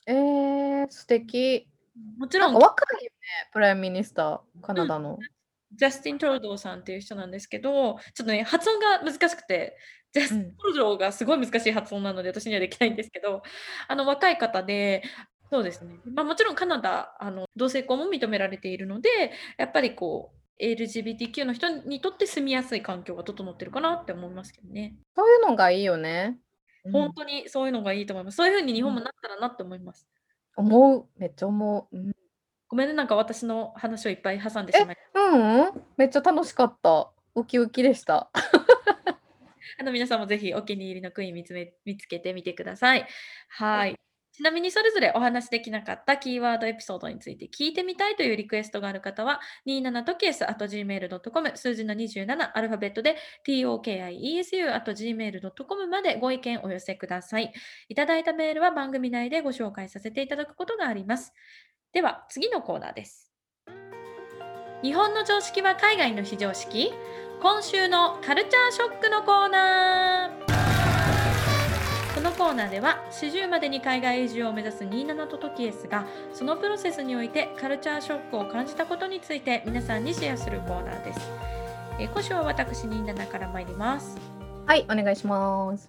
[0.06, 1.68] えー、素敵。
[2.18, 3.16] もちろんか若いよね、
[3.52, 5.18] Prime minister、カナダの。
[5.74, 9.76] ジャスティン・トルドーさんっていう人なんですけどちょっとね発音が難しくて
[10.12, 13.42] ジャスティン・トルドーがすごい難しい発音なので私にはできないんですけど
[13.88, 15.02] あの若い方で
[15.50, 19.08] そうですね、まあ、もちろんカナダあの同性婚も認められているので
[19.58, 24.94] やっぱりこう LGBTQ の人にとって住みやすい環境が整ってるかなって思いますけどね。
[25.16, 26.38] そういうのがいいよね。
[26.84, 28.36] うん本当にそういうのがいいと思います。
[28.36, 30.08] そういうふうに日本もなったらなって思います。
[30.56, 31.96] 思う、めっちゃ思う。
[31.96, 32.12] うん、
[32.68, 34.96] ごめんね、なんか私の話をいっぱい挟んでしまい。
[35.14, 37.10] うん、うん、めっちゃ楽しかった。
[37.34, 38.30] ウキウキでした。
[39.78, 43.06] あの皆さんもぜひお気に入りのクイーン見つめ見つけてみてください。
[43.48, 43.98] はい。
[44.32, 53.16] ちなみにそれぞれお話しできなかったキーワードエピソードについて聞いてみたいというリクエストがある方は、27トキエス gmail.com 数字の27アルファベットで
[53.46, 57.52] tokiesu gmail.com までご意見お寄せください。
[57.88, 61.34] いただいたメールは番組内でご紹介させていただくことがあります。
[61.92, 63.30] では次のコーナーです。
[64.82, 66.92] 日本の常識は海外の非常識？
[67.42, 70.41] 今週のカルチャーショックのコーナー
[72.42, 81.20] コーナーでは40までに海外移住を目指す27とトキエスがそのプロセスにおいてカルチャーショックを感じたことについて皆さんにシェアするコーナーです。
[82.00, 84.18] えー今週は私27から参ります。
[84.66, 85.88] はい、お願いします。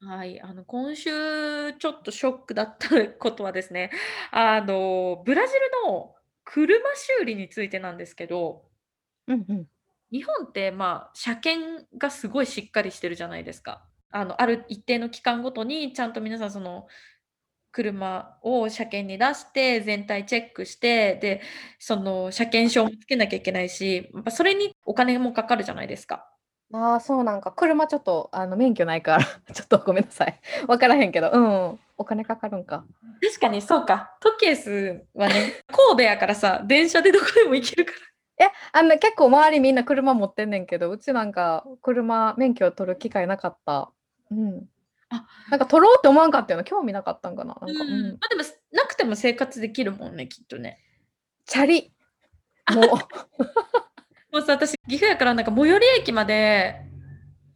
[0.00, 3.90] はい、あの今週ちょっとショックだったことはですね、
[4.30, 6.14] あのブラジルの
[6.44, 6.80] 車
[7.18, 8.66] 修理についてなんですけど、
[9.26, 9.66] うんうん。
[10.12, 13.86] 日本ってまあ車検がすごいしっかりしてるじゃないですか。
[14.14, 16.86] あのある一定の期間ごとにちゃんと皆さんその
[17.72, 21.42] 車を車検に出して全体チェックしてで
[21.80, 26.28] その車検証もつけなきゃいけないしやっぱそれにお金もかかるじゃないですか。
[26.72, 29.24] ああ、そうなんか、車ちょっと、あの、免許ないから、
[29.54, 30.40] ちょっとごめんなさい。
[30.66, 32.84] わからへんけど、うん、お金かかるんか。
[33.22, 34.16] 確かにそうか。
[34.20, 38.46] トケースはね神戸やからさ電車でどこでも行けるから。
[38.46, 43.92] え、あの、結構周りみんな車持ってんねんけど、うちなんか、車、免許を取る機会なかった。
[44.30, 44.68] うん。
[45.10, 47.56] あなんか取ろうって思わんかったよな、興味なかったんかな。
[47.60, 50.80] なんか、うんうんまあ、でもなくても生活できるもんねきっとね。
[51.46, 51.92] チャリ。
[52.74, 52.86] もう、
[54.32, 56.80] もうさ私岐阜やからなんか最寄り駅まで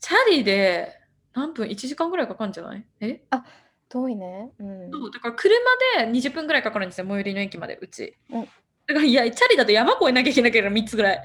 [0.01, 0.95] チャリで
[1.35, 2.85] 何分？1時間ぐらいかかるんじゃない？
[3.01, 3.23] え？
[3.89, 4.53] 遠いね。
[4.59, 4.91] うん。
[4.93, 5.57] そうだから車
[5.97, 8.15] で20分ぐらいかかるんですよ最寄りの駅までうち。
[8.31, 8.49] うん
[8.87, 11.23] だからいやチャリだと山越えなきゃいけなければ3つぐらい。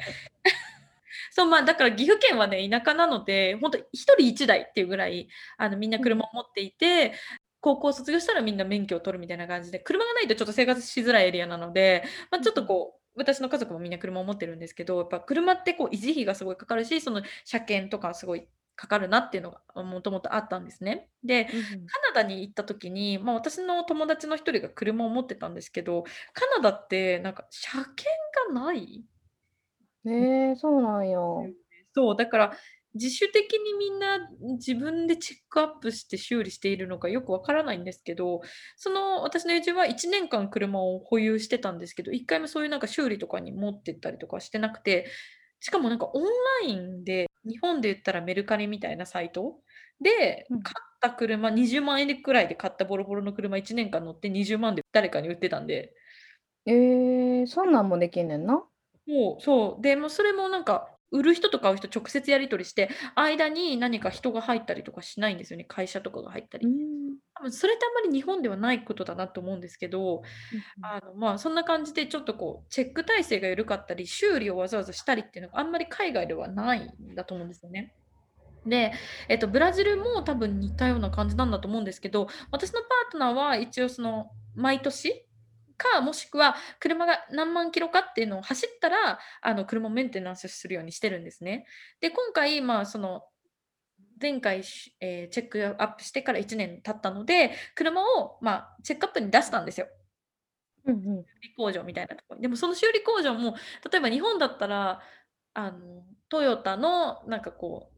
[1.35, 7.13] そうまあだから岐阜県はね田舎なので本当1人1台っていうぐらいあのみんな車を持っていて、
[7.59, 21.07] 高校卒業したらみんな免許を取るみたいな感じで車がないとちょっと生活しづらいエリアなので、まあ、ちょっとこう私の家族もみんな車を持ってるんですけどやっぱ車ってこう維持費がすごいかかるしその車検とかすごいかかるなっていうのがもともとあったんですね。
[21.23, 26.03] でうんカナダに行った時に、まあ、私の友達の一人が車を持ってたんですけど
[26.33, 28.05] カナダってなんか車検
[28.53, 29.03] がない
[30.03, 31.19] ねえ、そうなんや。
[31.93, 32.57] そうだから
[32.95, 38.41] 自主的にみんな自分でチェックアップして修理しているのかよくわからないんですけど
[38.77, 45.07] その私の友人は1年間車を保有してたんですけど1回もそういうなんか修理とかに持ってったりとかしてなくて
[45.59, 49.59] しかもなんかオンラインで日本で言ったらメルカリみたいなサイト
[50.01, 50.63] でうん。
[50.63, 55.93] 買った車、20万円でくらいで買ったボロボロの車1年間乗って20万で誰かに売ってたんで。
[56.65, 58.65] ええ、そんなんもできんねんな。
[59.07, 66.67] もう、そう、で、もそれもなんか、売る人と買う人直接やり取りして、間に何か人が入ったりとかしないんですよね、会社とかが入ったり。
[67.35, 70.23] 多分それってあんまり日本ではないことだなと思うんですけど、うんうん。
[70.81, 77.93] あの、まあ、そんな感じでちょっとこう、チェック体制が緩かったり、修理をわざわざしたりっていうのがあんまり海外ではないんだと思うんですよね。
[78.65, 78.93] で、
[79.29, 85.25] えっと、ブラジルも多分似たような感じなんだと思うんですけど、私のパートナーは一応その毎年
[85.77, 91.65] か、もしくは車が何万キロかっていうのを走ったら、あの、車をメンテナンスするようにしてるんですね。
[91.99, 93.23] で、今回、まあ、その、
[94.21, 99.87] 前回しえーチェックアップしてから1年経ったので、車を、まあ、チェックアップに出したんですよ。
[100.85, 101.25] うんうん。
[101.41, 102.41] 修理工場みたいなところに。
[102.43, 103.55] でもその修理工場も、
[103.91, 105.01] 例えば日本だったら、
[105.53, 107.92] あの、トヨタのなんかこう、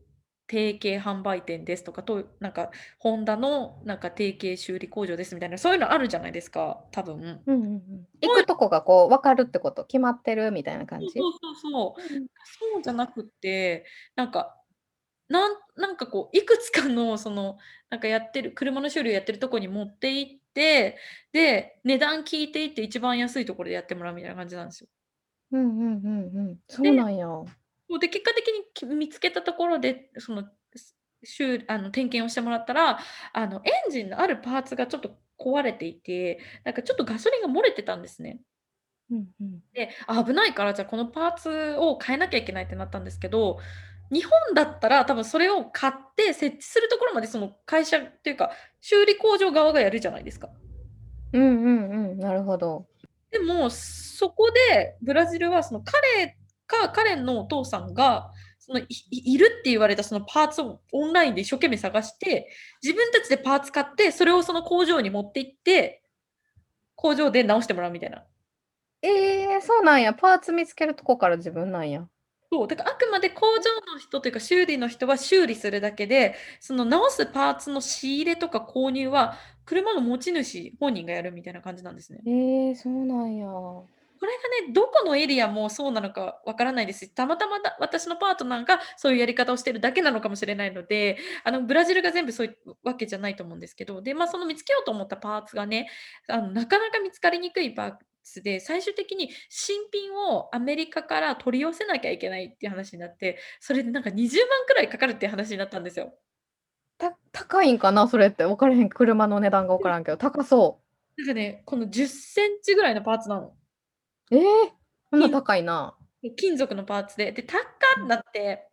[0.50, 7.16] 提携販売店ですとか、となんかホンダのなんか提携修理工場ですみたいな、そういうのあるじゃないですか、多分。
[7.16, 8.08] うんうんうん。
[8.22, 11.08] 行くとこがこう分かるってこと、決まってるみたいな感じ？
[11.20, 12.02] そうそうそうそう。
[12.02, 12.28] うんうん。
[12.74, 13.86] そうじゃなくって、
[14.16, 14.56] なんか、
[15.28, 17.58] なんなんかこう、いくつかのその、
[17.90, 20.98] なんかやってる車の修理をやってるとこに持って行って、
[21.32, 24.90] で、値段聞いていって一番安いところでやってもらうみたいな感じなんですよ。
[25.52, 26.60] うんうんうんうん。
[26.68, 27.28] そうでなんや。
[27.90, 30.44] そう、で、結果的にき見つけたところで、その、
[30.76, 33.00] すしゅうあの、点検をしてもらったら、
[33.34, 38.40] あの、エンジンのあるパーツがちょっと壊れていて、なんかちょっとガソリンが漏れてたんですね。
[39.12, 39.60] うんうん。
[39.74, 43.60] で、あ、危ないから、じゃあこのパーツを変えなきゃいけないってなったんですけど、
[44.12, 50.50] 日本だったら多分それを買って設置するところまでその会社っていうか、修理工場側がやるじゃないですか。
[51.34, 52.88] うんうんうん、なるほど。
[53.32, 62.50] でも、そこでブラジルはその彼か彼のお父さんが、そのいいるって言われたそのパーツをオンラインで一生懸命探して、
[62.82, 66.02] 自分たちでパーツ買って、それをその工場に持って行って、
[66.96, 68.24] 工場で直してもらうみたいな。
[69.02, 70.14] ええ、そうなんや。
[70.14, 72.08] パーツ見つけるとこから自分なんや。
[72.52, 82.22] そう、だからあくまで工場の人というか修理の人は修理するだけで、その直すパーツの仕入れとか購入は、車の持ち主本人がやるみたいな感じなんですね。
[82.26, 83.48] ええ、そうなんや。
[84.26, 95.90] これがね、どこのエリアもそうなのかわからないですし、たまたまだ私のパートナーがそういうやり方をしてるだけなのかもしれないので、あの、ブラジルが全部そういうわけじゃないと思うんですけど、で、ま、その見つけようと思ったパーツがね、
[96.28, 106.18] あの、なかなか見つかりにくいパーツで、最終的に新品をアメリカから取り寄せなきゃいけないっていう話になって、それでなんか20万くらいかかるっていう話になったんですよ。
[106.98, 108.44] た高いんかな、それって。
[108.46, 108.90] 分からへん。
[108.90, 111.22] 車の値段が分からんけど、高そう。
[111.22, 113.54] なんかね、この10センチぐらいのパーツなの。
[114.32, 114.42] ええ、
[115.10, 115.98] そんな金高いな。
[116.38, 118.68] 金属のパーツで、で、高っなって、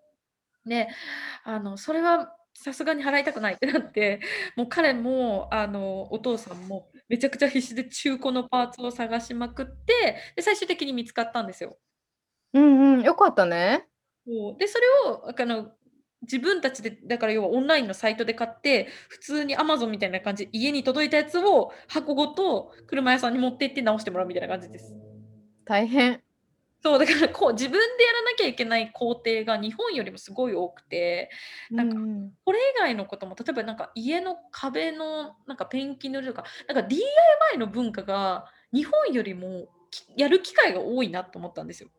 [0.65, 0.89] で、
[1.45, 4.21] あの、それはさすがに払いたくないってなって、
[4.57, 11.79] もう彼も、あの、お父さんもめちゃくちゃ必死で中古のパーツを探しまくって、で、最終的に見つかったんですよ。
[12.55, 13.87] うんうん、良かったね。
[14.27, 15.73] そう、で、それを、あかの、
[16.23, 24.95] 自分たちで、だから要はオンラインのサイトで買って、普通に Amazon みたいな感じで家に届いたやつを箱ごと車屋さんに持って行って直してもらうみたいな感じです。
[25.65, 26.23] 大変。
[26.83, 31.31] そう、だからこう自分でやらなきゃいけない工程が日本よりもすごい多くて、
[31.71, 31.97] うなんか。
[32.45, 41.91] これ以外のことも、例えばなんか家の壁のなんかペンキ塗るとか、なんか DIY の文化が日本よりも、きやる機会が多いなと思ったんですよ。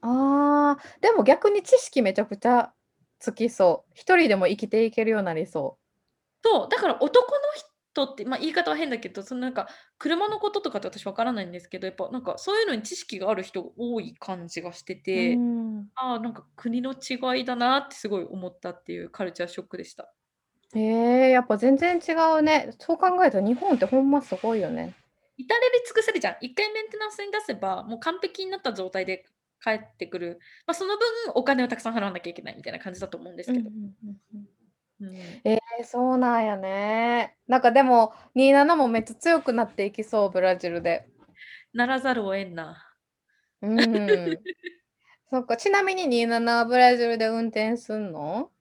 [0.00, 2.72] ああ、でも逆に知識めちゃくちゃ
[3.18, 3.92] つきそう。
[3.94, 6.46] 一人でも生きていけるようなりそう。
[6.46, 7.68] そう、だから男の人
[8.04, 9.68] って、ま、言い方は変だけど、そのなんか、
[9.98, 15.44] 車のこととかって私分からないんですけど、やっぱなんかそういうのに知識がある人多い感じがしてうーて、
[15.80, 15.90] ん。
[15.94, 20.14] ああ、なんか国の違いだなってすごい思ったっていうカルチャーショックでした。
[20.74, 20.80] へ
[21.28, 22.70] え、やっぱ全然違うね。
[22.78, 24.98] そう考えたら日本ってほんますごいよね。
[25.38, 26.36] 至れり尽くせりじゃん。
[26.44, 29.24] 1回メンテナンスに出せば、もう完璧になった状態で
[29.62, 30.40] 帰ってくる。
[30.66, 33.70] ま、その分お金をたくさん払わなきゃいけないみたいな感じだと思うんですうんうけど。
[33.70, 34.48] んうんうん。
[35.00, 35.42] うん。
[35.44, 37.36] ええ、そうなんやね。
[37.46, 41.08] なんかでも、27もめっちゃ強くなっていきそう、ブラジルで。
[41.72, 42.94] ならざるを得んな。
[43.62, 44.48] うーん。
[45.30, 48.52] そっか、ちなみに27はブラジルで運転すんの？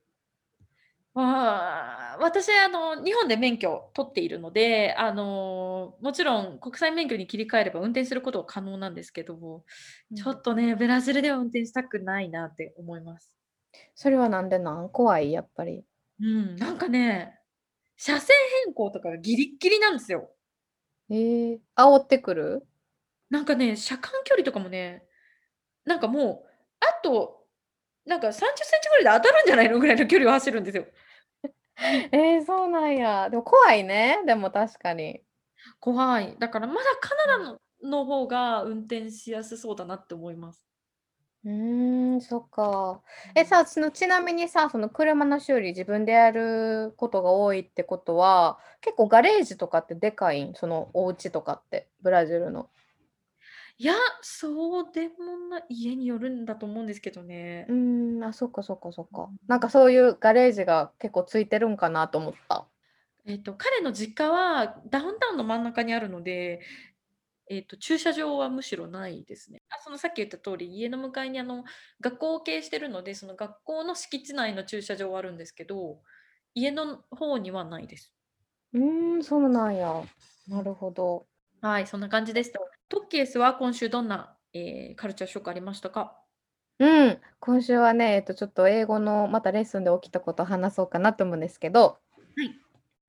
[1.16, 9.64] ああ、私あの、日本で免許を取っているので、あの、もちろん国際免許に切り替えれば運転することは可能なんですけど、
[10.14, 10.38] ちょうん。
[10.38, 13.32] っとね、ブラジルでは運転したくないなって思います。
[13.96, 14.90] それはなんでなん？
[14.92, 15.32] 怖い？
[15.34, 15.86] やっぱり。
[16.20, 17.39] うん、なんかね、
[17.97, 20.32] 車線変更とかがギリッギリなんですよ。
[21.09, 22.68] ええ、煽ってくる？
[23.30, 25.05] なんかね、車間距離とかもね、
[25.86, 26.49] なんかもう、
[26.82, 27.45] あと
[28.05, 30.88] なんか30センチぐらいで当たるんじゃないのぐらいの距離を走るんですよ。
[32.11, 33.30] えー、そうなんや。
[33.30, 34.20] でも怖いね。
[34.26, 35.24] でも確かに。
[35.80, 36.38] 怖い。
[36.39, 40.66] だからまだカナダのの方が運転しやすそうだなって思います。
[41.48, 43.02] うーん、そっか。
[43.34, 50.54] え、さ、そのちなみにさ、その車の修理自分でやることが多いってことは、結構ガレージとかってでかいん？
[50.56, 52.70] そのお家とかって、ブラジルの。
[53.78, 57.66] いや、そうでもない、家によるんだと思うんですけどね。
[57.70, 59.30] うーん、あ、そっかそっかそっか。
[59.48, 62.66] なんかそういうガレージが結構ついてるんかなと思った。
[63.26, 66.62] えっと、彼の実家はダウンタウンの真ん中にあるので、
[67.50, 69.62] えっと、駐車場はむしろないですね。
[69.70, 71.64] あ、そのさっき言った通り、家の向かいにあの
[72.02, 76.02] 学校を経営してるので、その学校の敷地内の駐車場はあるんですけど、
[76.54, 78.14] 家の方にはないです。
[78.74, 80.04] うーん、そうなんや。
[80.48, 81.26] なるほど。
[81.62, 82.54] はい、そんな感じです。
[82.89, 86.22] トッケースは今週どんな、えー、カルチャーショックありましたか？
[86.80, 92.50] うん、今週はね、えっと、ちょっと英語のまたレッスンで起きたことを話そうかなと思うんですけど、はい。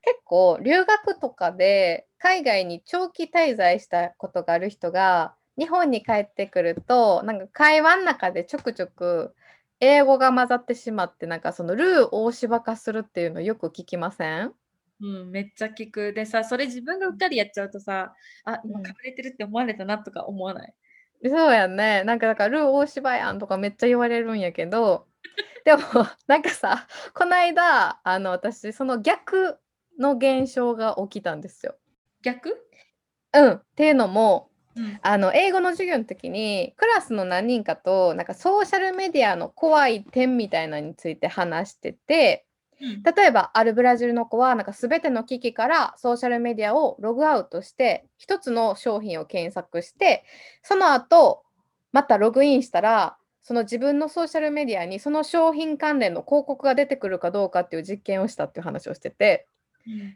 [0.01, 9.35] 結構留学とかで海外に長期滞在したことがある人が日本に帰ってくるとなんか会話の中でちょくちょく
[9.81, 14.53] 英語が混ざってしまってなんかそのルー大芝化するっていうのよく聞きません？
[15.01, 16.13] うん、めっちゃ聞く。
[16.13, 18.15] でさ、それ自分がうっかりやっちゃうとさ、
[18.45, 20.75] あ、今隠れてるって思われたなとか思わない？
[21.25, 22.03] そうやんね。
[22.03, 25.07] なんかだからルー大芝やんとかめっちゃ言われるんやけど、
[25.65, 25.83] でも
[26.27, 29.59] なんかさ、この間あの私その逆
[30.01, 31.77] の現象が起きたんですよ。
[32.23, 32.57] 逆？
[33.35, 33.53] うん。
[33.53, 42.47] っていうのも、うん、あの英語の授業の時にクラスの何人かとなんかソーシャルメディアの怖い点みたいなのについて話してて、
[42.81, 50.25] うん、例えばあるブラジルの子はなんか全ての機器からソーシャルメディアをログアウトして1つの商品を検索して
[50.63, 51.43] その後
[51.93, 59.47] またログインしたらその自分のソーシャルメディアにその商品関連の広告が出てくるかどうかっていう実験をしたっていう話をしてて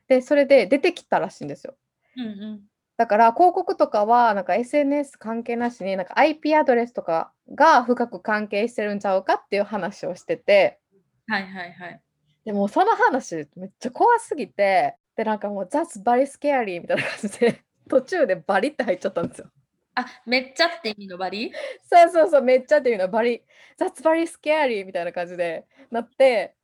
[0.09, 1.75] で、それで出てきたらしいんですよ。
[2.17, 2.63] うんうん。
[2.97, 10.79] だから広告とかはなんか SNS 関係なしになんか IP アドレスとかが深く関係してるんちゃうかっていう話をしてて。
[11.27, 12.01] はいはいはい。
[12.45, 19.49] でもその話めっちゃ怖すぎて、でなんかもう That's very scary みたいな感じで 途中でバリって入っちゃったんですよ。
[19.95, 21.53] あ、めっちゃって意味のバリ？
[21.83, 23.43] そうそうそう、めっちゃっていうのはバリ。
[23.79, 26.55] That's very scary みたいな感じでなって、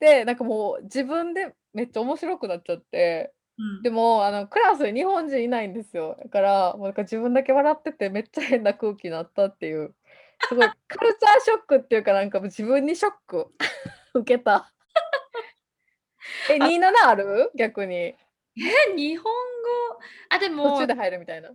[0.00, 3.82] で、なんかもう自分でめっちゃ面白くなっちゃって、うん。
[3.82, 6.16] でも、あの、クラスに日本人いないんですよ。
[6.22, 9.94] だから、もうなんか自分だけ笑っててめっちゃ変な空気になったっていう、
[10.48, 13.46] すごいカルチャーショックっていうか、なんかもう自分にショック
[14.14, 14.72] 受けた。
[16.50, 17.50] え、あ27ある？
[17.56, 17.94] 逆に。
[17.96, 18.16] え、
[18.96, 19.30] 日本語？
[20.30, 21.50] あ、で途中でも入るみたいな。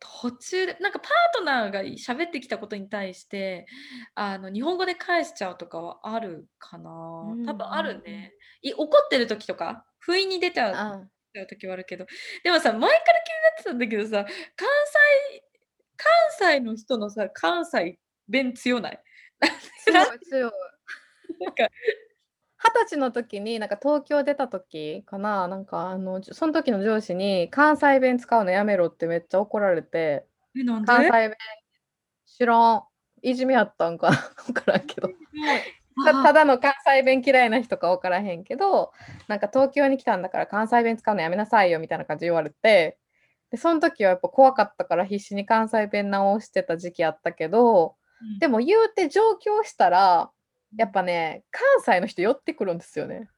[0.00, 3.66] 途中で、なんかパートナーが喋ってきたことに対して、
[4.14, 6.90] あの、日本語で返しちゃうとかはあるかな。
[7.32, 8.02] うん多分ある。
[8.02, 8.32] ね。
[8.62, 12.06] い怒ってる時とか、不意に出ちゃう時はあるけど、
[12.42, 14.24] でもさ、前から気になってたんだけどさ、
[14.56, 14.68] 関
[15.32, 15.42] 西
[15.96, 19.02] 関西の人のさ、関西弁強ない。
[19.92, 21.68] なんか
[22.62, 30.86] 二十歳の時に、なんか東京出た時かな、なんかあの、その時の上司に関西弁使うのやめろってめっちゃ怒られて、え、なんで？
[30.86, 31.36] 関西弁
[32.26, 32.82] 知らん。
[33.22, 34.10] いじめやったんか？
[34.46, 35.08] 分からんけど。
[36.04, 38.92] たただの関西弁嫌いな人か分からへんけど、
[39.26, 42.98] なんか東京に来たんだから関西弁使うのやめなさいよみたいな感じ言われて、
[43.50, 48.38] で、その時はやっぱ怖かったから必死に関西弁直してた時期あったけど、うん。
[48.38, 50.30] でも言うて上京したら
[50.76, 53.28] やっぱね、関西の人寄ってくるんですよね。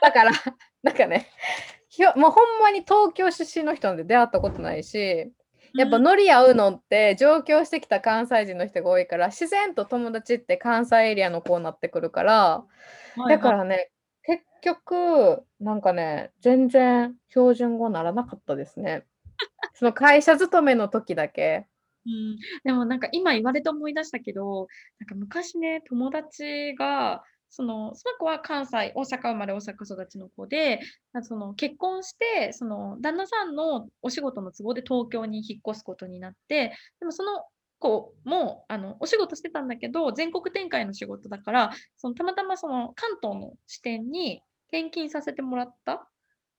[0.00, 0.30] だから、
[0.82, 1.28] なんかね、
[1.88, 5.32] ひょもうほんまに東京出身の人なんで出会ったことないし、
[5.74, 12.64] やっぱノリ合うのって上京してきた関西人の人が多いから、自然と友達って関西エリアの子になってくるから、
[13.16, 13.58] はいだかはい。
[13.58, 13.90] らね、
[14.22, 19.04] 結局、なんかね、全然標準語ならなかったですね。
[19.74, 21.66] その会社勤めの時だけ。
[22.04, 24.66] うん、でもなんか今言われて思い出したけど、
[24.98, 30.80] なんか昔ね、友達が、そのその子は関西、大阪生まれ、大阪育ちの子で、
[31.22, 37.44] その結婚して、その旦那さんのお仕事の都合で東京に引っ越すことになって、でもその
[37.78, 46.08] 子もあのお仕事してたんだけど、全国展開の仕事だから、そのたまたまその関東の支店に転勤させてもらった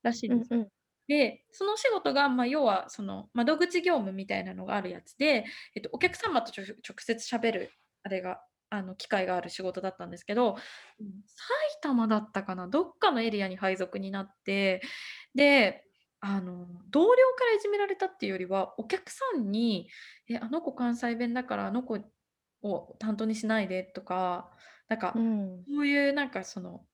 [0.04, 0.54] らしいんです。
[0.54, 0.68] うんうん。
[1.08, 5.46] で、その仕事が、まあ、要はその窓口業務みたいなのがあるやつで、
[5.76, 7.72] えっと、お客様と直接喋る
[8.04, 10.58] あれが、あの、機会がある仕事だったんですけど、
[11.00, 14.82] うん、埼玉だったかな、どっかのエリアに配属になって、
[15.36, 15.84] で、
[16.20, 19.90] あの、同僚からいじめられたっていうよりは、お客さんに、
[20.30, 22.00] え、あの子関西弁だから、あの子
[22.62, 24.52] を担当にしないでとか、
[24.88, 25.64] なんか、うん。
[25.66, 26.86] そういうなんかその、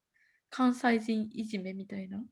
[0.50, 2.24] 関西人いじめみたいな。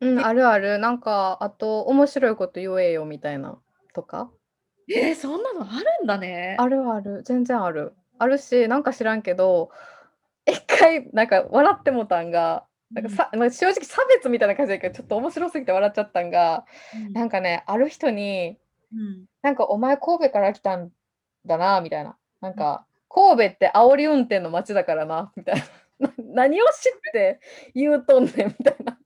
[0.00, 0.78] うん、えあるある。
[0.78, 3.60] なんか、あと面白いこと言えよみたいな
[3.94, 4.30] とか。
[4.90, 6.56] えー、そんなのあるんだね。
[6.58, 7.94] あるある、全然ある。
[8.18, 9.70] あるし、なんか知らんけど、
[10.46, 13.16] 一回なんか笑ってもたんが、なんかうん。
[13.16, 17.12] さまあ、正直差別みたいな感じだけど、ちょっと面白すぎて笑っちゃったんが、うん。
[17.12, 18.58] なんかね、ある人に、
[18.92, 19.26] うん。
[19.42, 20.92] なんか「お前神戸から来たん
[21.46, 22.16] だな」みたいな。
[22.42, 22.56] なんうん。
[22.56, 25.62] か「神戸って煽り運転の街だからな」みたいな。
[26.08, 27.40] な何を知って
[27.74, 28.97] 言うとんねんみたいな。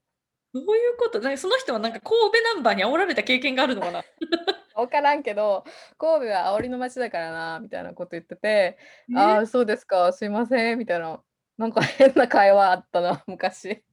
[0.53, 1.19] どういうこと？
[1.37, 4.03] その人はなんか神戸ナンバーに煽られた経験があるのかな？
[4.75, 5.63] 分からんけど
[5.97, 8.77] 「神戸は煽りの街だからな」みたいなこと言ってて
[9.13, 9.43] 「あえ？
[9.43, 11.23] あ、そうですか、すいません」みたいな。
[11.57, 13.83] なんか変な会話あったな、 昔。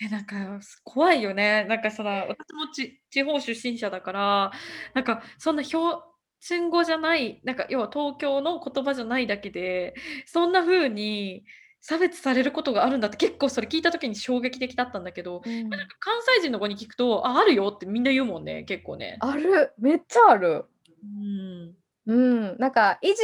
[0.00, 1.64] え、なんか、す怖いよね。
[1.64, 4.52] なんかその、私もち地方出身者だから、
[4.94, 5.96] なんかそんな標
[6.40, 9.94] 準語じゃない、なんか要は東京の言葉じゃないだけで、
[10.26, 11.44] そんな風に
[11.82, 15.88] 差別されることがあるんだって結構それ聞いた時に衝撃的だったんだけど、ま、なんうん。
[15.88, 19.18] か関西人の子に聞くと、あ、あるよってみんな言うもんね、結構ね。
[19.20, 20.66] ある、めっちゃある。
[21.02, 21.76] うーん。
[22.06, 23.22] うん、なんかいじ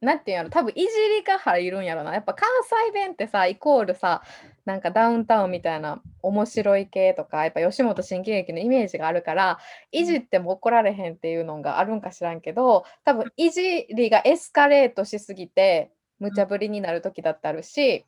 [0.00, 0.86] なんていうんやろ、多分いじ
[1.18, 2.12] りが入るんやろな。
[2.12, 2.48] やっぱ関
[2.86, 4.22] 西弁ってさ、イコールさ、
[4.66, 9.58] なんかダウンタウンみたいな面白い系とか、やっぱ吉本新喜劇のイメージがあるから、
[9.92, 10.18] いじうん。
[10.18, 15.90] っても怒られへんっていうのがあるんか知らんけど、多分いじりがエスカレートしすぎて、
[16.24, 16.34] 無うん。
[16.34, 18.04] 茶ぶりになる時だってあるし、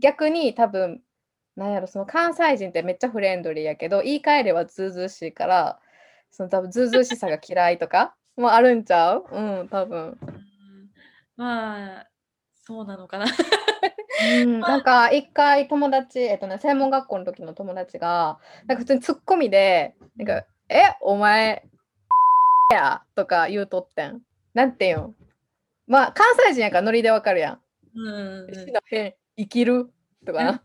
[0.00, 1.02] 逆に多分、
[1.56, 5.78] なんやろ、その関西人ってめっちゃフレンドリーやけど、言い換えればずうずうしいから、
[6.30, 9.24] その多分ずうずうしさが嫌いとか もあるんちゃう？
[9.30, 10.18] うん、多分。
[11.36, 12.06] まあ、
[12.54, 13.26] そうなのかな。
[13.26, 20.26] うん、 まあなんか一回友達、えっとね、専門学校の時の友達が、なんか普通にツッコミで、うん。
[20.26, 21.64] なんか「え、お前
[22.72, 24.22] や」とか言うとってん。
[24.54, 25.16] なんていうん、
[25.86, 27.60] まあ、関西人やからノリで分かるやん。
[27.94, 28.54] うんうんうん。
[28.54, 29.90] 「しなへん、生きる」
[30.24, 30.62] とかうん、な、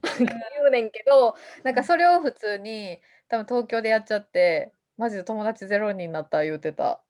[0.55, 1.75] 言うねんけど、なんうん。
[1.75, 7.01] かそれを普通に多分東京でやっちゃって、マジで友達0人になった言うてた。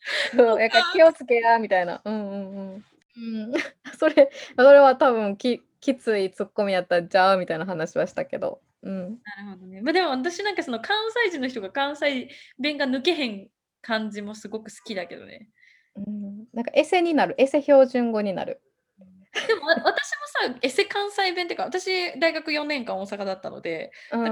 [0.36, 0.60] そう。
[0.60, 2.00] やから気をつけやみたいな。
[2.04, 2.84] うんうんうん。
[3.16, 3.52] うん、
[3.98, 8.60] それそれは多分ききついツッコミやったんちゃうみたいな話はしたけど。
[8.82, 9.18] うん。
[9.24, 9.80] なるほどね。
[9.82, 10.96] ま、でも私なんかその関
[11.26, 13.48] 西人の人が関西弁が抜けへん
[13.82, 15.48] 感じもすごく好きだけどね。
[16.06, 18.62] うん、なんかエセになる、エセ標準語になる。
[18.98, 19.46] うん。
[19.46, 24.28] でも、わ私もさ、エセ関西弁ってか、私大学4年間大阪だったので、うなんん。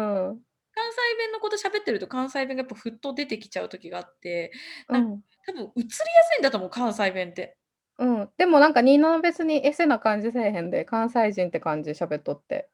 [0.73, 4.53] 関西弁の子と喋ってると関西弁がやっぱふっと出てきちゃう時があって、
[4.89, 5.25] なんうん。
[5.47, 7.57] 多分移りやすいんだと思う、関西弁って。
[7.99, 12.71] うん、でもなんかニーナは別にエセな感じせえへんで、関西人って感じ、喋っとって。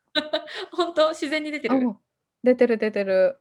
[0.70, 1.08] ほんと？
[1.10, 1.76] 自然に出てる？
[1.78, 1.96] うん、
[2.42, 3.40] 出てる出てる。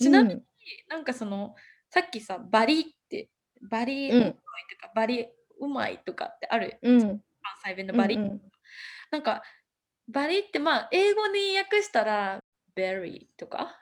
[0.00, 0.42] ちなみに、うん。
[0.88, 1.54] なんかその、
[1.90, 2.96] さっきさ、バリ
[3.62, 4.12] バリう。
[4.12, 4.36] と
[4.80, 5.28] か、バリ
[5.60, 7.00] うまいとかってある、うん。
[7.00, 7.20] 関
[7.64, 8.16] 西弁のバリ。
[8.16, 8.40] うんうん。
[9.10, 9.42] なんか、
[10.08, 12.40] バリってまあ、英語に訳したら、
[12.74, 13.76] very とか？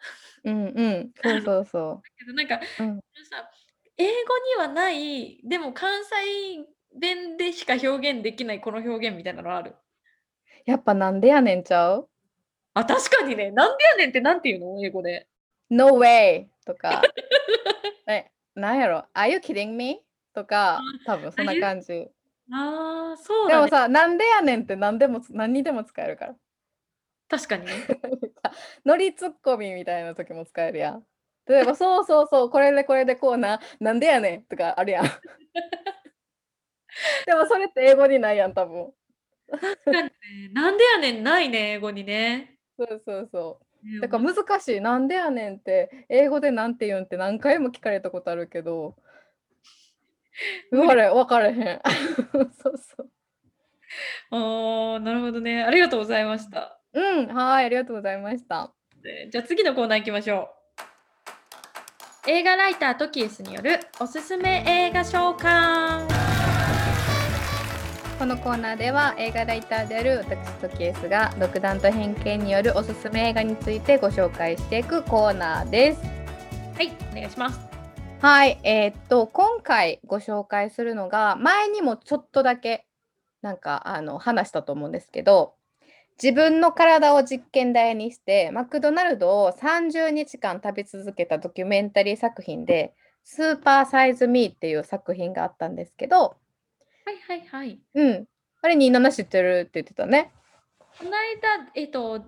[0.44, 2.82] うんうん、そうそうそだけどなんか、う。
[2.84, 3.00] うん。
[3.30, 3.50] さ、
[3.98, 4.12] 英語
[4.56, 6.66] にはない、でも関西
[6.98, 9.74] 弁でしか表現できないこの表現みたいなのある？
[10.64, 12.08] やっぱなんでやねんちゃう？
[12.74, 13.50] あ、確かにね。
[13.50, 14.84] なんでやねんって何て言うの？
[14.84, 15.26] 英語で。
[15.70, 17.02] No way とか。
[18.08, 20.02] え、なんやろ、Are you kidding me？
[20.32, 22.08] とあか、多分そんなゆ感じ。
[22.52, 23.56] ああ、そうだね。
[23.56, 26.36] でもさ、なんでやねんってなんでもつ何にでも使えるから。
[27.28, 27.88] 確かにね。
[28.84, 31.06] ノリツッコミみたいな時も使えるやん。
[31.46, 35.04] 例えば「そうそうそう、これでこれでこうな、なんでやねん」とかあるやん。
[37.26, 38.92] でもそれって英語にないやん、多分。
[39.90, 40.56] 確かにね。
[40.56, 42.58] なんでやねんないね、英語にね。
[42.78, 43.64] そうそうそう。
[43.64, 43.65] ね、
[44.00, 48.96] だから難しい、なんでやねんって英語でなんて言うんって何回も聞かれたことあるけど。
[50.72, 51.80] わかれ分かれへん。
[52.62, 53.10] そうそう。
[54.30, 55.62] ああ、なるほどね。
[55.62, 56.78] ありがとうございました。
[56.92, 58.72] うん、はい、ありがとうございました。
[59.02, 60.50] で、じゃ次のコーナー行きましょ
[62.26, 62.30] う。
[62.30, 66.35] 映画ライタートキエスによるおすすめ映画紹介。
[68.18, 76.00] このコーナーでは映画ライターである私トキエスが独断と偏見によるおすすめ映画についてご紹介していくコーナーです。
[76.76, 77.60] はい、お願いします。
[78.22, 82.86] はい、えーっと今回ご紹介するのが前にもちょっとだけ
[83.42, 85.52] なんかあの話したと思うんですけど、
[86.20, 92.94] 自分の体を実験台にしてマクドナルドを30日間食べ続けたドキュメンタリー作品で、
[93.24, 96.36] スーパーサイズミーっていう作品があったんですけど
[97.06, 97.80] はいはいはい。
[97.94, 98.26] うん。
[98.62, 100.32] あれ27知ってるって言ってたね。
[100.98, 102.26] こないだ、えっと、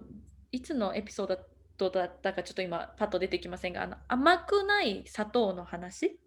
[0.53, 1.37] いつのエピソー
[1.77, 6.21] ドだったかちょっと今パッと出てきませんが、あの甘くない砂糖の話？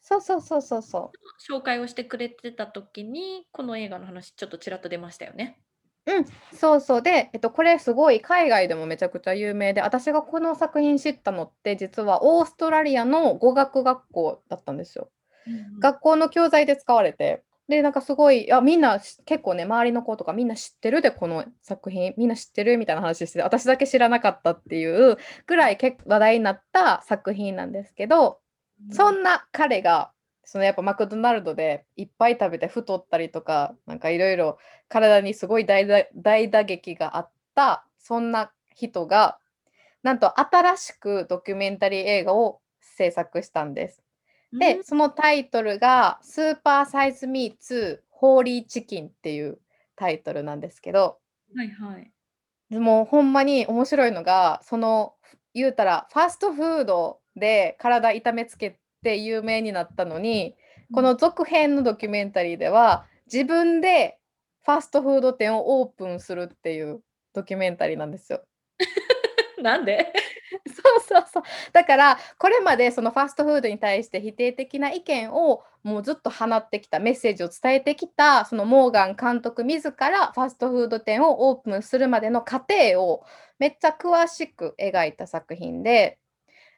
[0.00, 1.52] そうそうそうそうそう。
[1.52, 5.58] 紹介をしてくれてた時に、この映画の話ちょっとちらっと出ましたよね。
[6.06, 6.24] うん、
[6.56, 7.02] そうそう。
[7.02, 15.10] で、えっと、これすごい海外でもめちゃくちゃ有名で、私がこの作品知ったのって実はオーストラリアの語学学校だったんですよ。
[15.48, 15.80] うんうん。
[15.80, 28.40] 学校の教材で使われて、で、なんかすごい、あ、みんなし結構ね、周りの子とかみんな知ってるで、この作品、みんな知ってるみたいな話してて、私だけ知らなかったっていうぐらい結構話題になった作品なんですけど、
[28.92, 30.12] そんな彼が、
[30.44, 34.58] そのやっぱマクドナルドでいっぱい食べて太ったりとか、なんかいろいろ
[34.88, 39.38] 体にすごい大打大打撃があった、そんな人が、
[40.04, 44.05] なんと新しくドキュメンタリー映画を制作したんです。
[44.52, 49.58] うんで、そのタイトルが、スーパーサイズミー2ホーリーチキンっていう
[49.96, 51.18] タイトルなんですけど、
[51.54, 52.10] はいはい。
[52.70, 55.14] でもほんまに面白いのが、その
[55.54, 60.56] 言うたらファストフードで体痛めつけて有名になったのに、
[60.92, 64.18] この続編のドキュメンタリーでは自分で
[64.64, 67.00] ファストフード店をオープンするっていう
[67.32, 68.42] ドキュメンタリーなんですよ。
[69.62, 70.12] なんで？
[70.68, 71.42] そうそうそう。
[71.72, 83.24] だからこれまでそのファストフードに対して否定的な意見をもうずっと放ってきたメッセージを伝えてきたそのモーガン監督自らファストフード店をオープンするまでの過程を
[83.58, 86.18] めっちゃ詳しく描いた作品で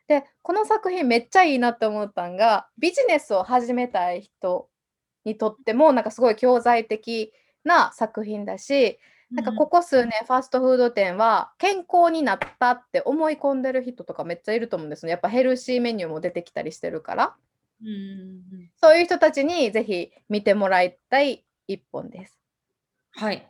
[0.08, 4.68] でこの作品めっちゃいいなって思ったんがビジネスを始めたい人
[5.24, 7.32] にとってもなんかすごい教材的
[7.64, 8.98] な作品だし
[9.30, 15.10] なんかここ数年ファストフード店は健康になったって思い込んでる人とかめっちゃいると思うんですね。
[15.10, 17.36] やっぱヘルシーメニューも出てきたりしてるから。
[17.82, 18.70] うん。
[18.80, 22.38] そういう人たちにぜひ見てもらいたい一本です。
[23.12, 23.46] はい。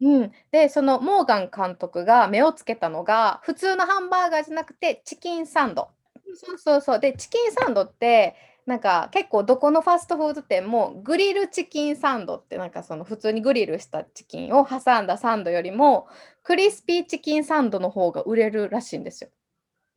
[0.00, 5.88] うん、で、そのモーガン監督が目をつけたのが普通のハンバーガーじゃなくてチキンサンド。
[6.34, 7.00] そうそうそう。
[7.00, 8.36] で、チキンサンドって
[8.66, 16.08] なんか結構どこのファストフード店もグリルチキンサンドってなんかその普通にグリルしたチキンを挟んだサンドよりも
[16.42, 19.30] クリスピーチキンサンドの方が売れるらしいんですよ。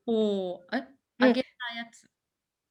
[0.05, 0.13] お
[0.53, 0.87] お、え、
[1.19, 2.09] 揚げたやつ。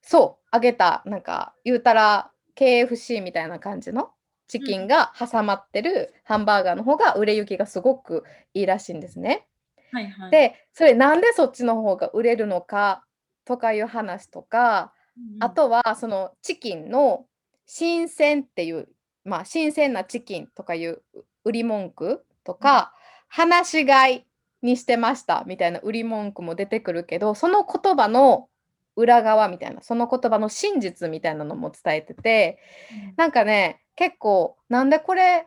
[0.02, 1.22] そう、揚げたなん。
[1.22, 4.10] か言うたら KFC みたいな感じの
[4.46, 8.24] チキンが挟まってるハンバーガーの方が売れ行きがすごく
[8.54, 9.00] いいらしいん。
[9.00, 9.46] ですね。
[9.92, 10.30] はいはい。
[10.30, 11.20] で、それなん。
[11.20, 13.04] でそっちの方が売れるのか
[13.44, 14.92] とかいう話とか、
[15.40, 17.26] あとはそのチキンの
[17.66, 18.88] 新鮮っていう、
[19.24, 21.02] まあ、新鮮なチキンとかいう
[21.44, 22.92] 売り文句とか、
[23.30, 24.26] 放し飼い
[24.62, 28.48] にしてましたみたいな売り文句も出てくるけどその言葉の
[28.96, 32.58] 裏側みたいなその言葉の真実みたいなのも伝えてて
[32.90, 33.14] うん。
[33.16, 35.46] なんかね結構なんでこれ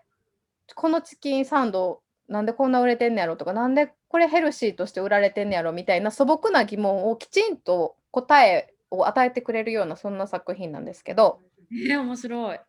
[0.76, 11.40] このチキンサンドなんでこんな売れてんねやろとかなんでこれヘルシーとして売られてんねやろみたいな素朴な疑問をきちんと答えを与えてくれるようなそんな作品なんですけど
[11.72, 12.60] えー、面白い。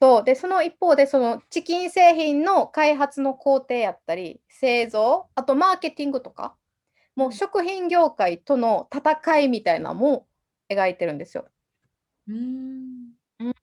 [0.00, 6.54] そうでその一方でそのチキン製品の開発の工程やったり製造あとマーケティングとか
[7.16, 10.28] もう食品業界との戦いみたいなのも
[10.70, 11.46] 描いてるんですよ。
[12.28, 13.18] うーん。
[13.40, 13.54] うん、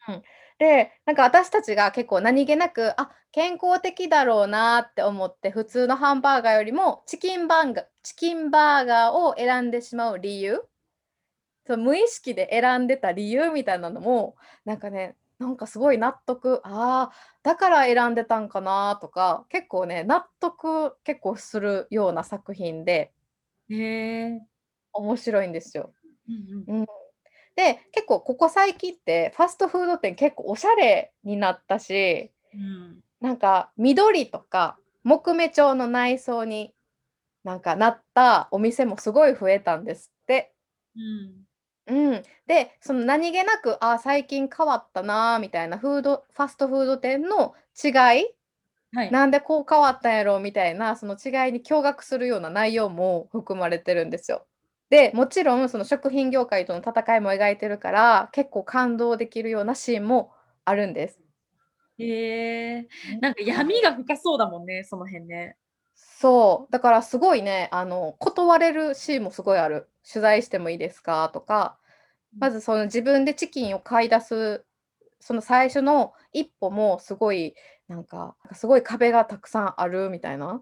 [0.58, 10.62] でなんか私たちが結構何気なくあ健康的だろうなって思って普通のハンバーガーよりもチキンバーガーチキンバーガーを選んでしまう理由
[11.68, 14.36] そう無意識で選んでた理由みたいなのも
[14.66, 17.12] なんかねなんかすごい納得ああ
[17.44, 23.12] だから選んでたんかなとか結構ね納得結構するような作品で
[23.70, 24.42] へえ。
[24.94, 25.94] 面白いんですよ。
[26.30, 26.86] うんうん。
[27.56, 33.00] で結構ここ最近ってファストフード店結構おしゃれになったしうん。
[33.22, 36.74] なんか緑とか木目調の内装に
[37.44, 40.54] なんかなったお店もすごい増えたんですって。
[40.96, 41.45] うん。
[41.88, 47.90] うん、でその何気なくあ最近変わったなーみたいなフードファストフード店の違
[48.22, 48.26] い
[48.94, 49.12] はい。
[49.12, 54.48] なんでこう変わったんやろみたいなその違いに驚愕するような内容も含まれてるんですよ。
[54.90, 60.32] でもちろんその食品業界との戦いも描いてるから結構感動できるようなシーンも
[60.66, 61.22] あるんです。
[61.98, 62.88] へえ。
[63.22, 65.58] なんか闇が深そうだもんね、その辺ね。
[66.18, 66.72] そう。
[66.72, 69.90] だからすごいねあの断れるシーンもすごいある。
[70.10, 71.78] 取材してもいいですかとか。
[72.38, 74.66] まずその自分でチキンを買い出す
[75.22, 77.56] その最初の一歩もすごい
[77.88, 80.62] なんかすごい壁がたくさんあるみたいな。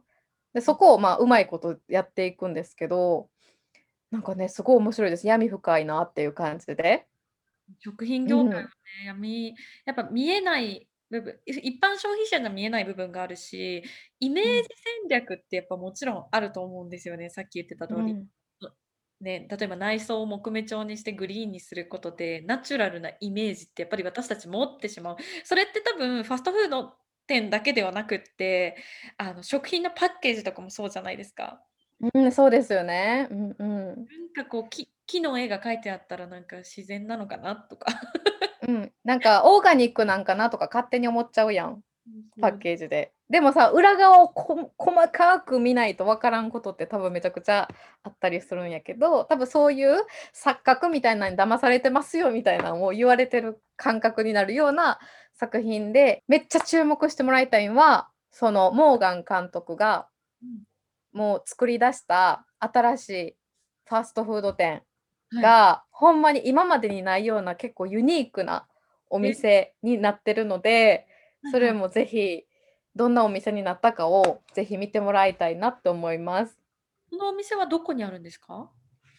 [0.53, 3.27] でそこをまあうまいことやっていくんですけど
[4.11, 5.27] なんかねすごい面白いです。
[5.27, 7.05] 闇深いなっていう感じで。
[7.79, 8.67] 食品業界はね、
[9.05, 10.87] 闇やっぱ見えない
[11.21, 13.83] 部分、い一般消費者には見えない部分があるし、
[14.19, 14.69] イメージ
[15.01, 18.13] 戦略ってやっぱもちろんあると思うんですよね、さっき言ってた通り。
[18.13, 18.27] うん
[19.21, 25.15] ね、例えば内装を木目調にしてグリーンにすることで、ナチュラルなイメージってやっぱり私たち持ってしまう。
[25.45, 26.93] それって多分ファストフード
[27.25, 28.75] 店だけではなくって、
[29.17, 31.63] あの食品のパッケージとかもそうじゃないですか。
[32.13, 33.29] うん、そうですよね。
[33.31, 33.85] うんうん。
[33.85, 33.95] なん
[34.35, 37.87] かこう、木木の絵が描いてあったらなんか自然なのかなとか。
[38.67, 41.81] うん、なんかオーガニックなんかなとか勝手に思っちゃうやん。
[42.41, 43.13] パッケージで。
[43.29, 47.69] でもさ、裏側をこ細かく見ないと分からんことって多分めちゃくちゃ
[48.03, 50.05] あったりするんやけど、多分そういう
[50.35, 54.99] 錯覚みたいなのに騙されてますよみたいなのを言われてる感覚になるような
[55.33, 60.07] 作品で、めっちゃ注目してもらいたいのは、そのモーガン監督が
[61.13, 63.35] もう作り出した新しい
[63.85, 64.83] ファストフード店
[65.41, 68.67] が、はい、ほんまに今までにないような結構ユニークな
[69.09, 71.07] お店になってるので、
[71.51, 72.43] それもぜひ
[72.95, 76.57] どんなお店になったかをぜひ見てもらいたいなって思います。
[77.09, 78.69] このお店はどこにあるんですか？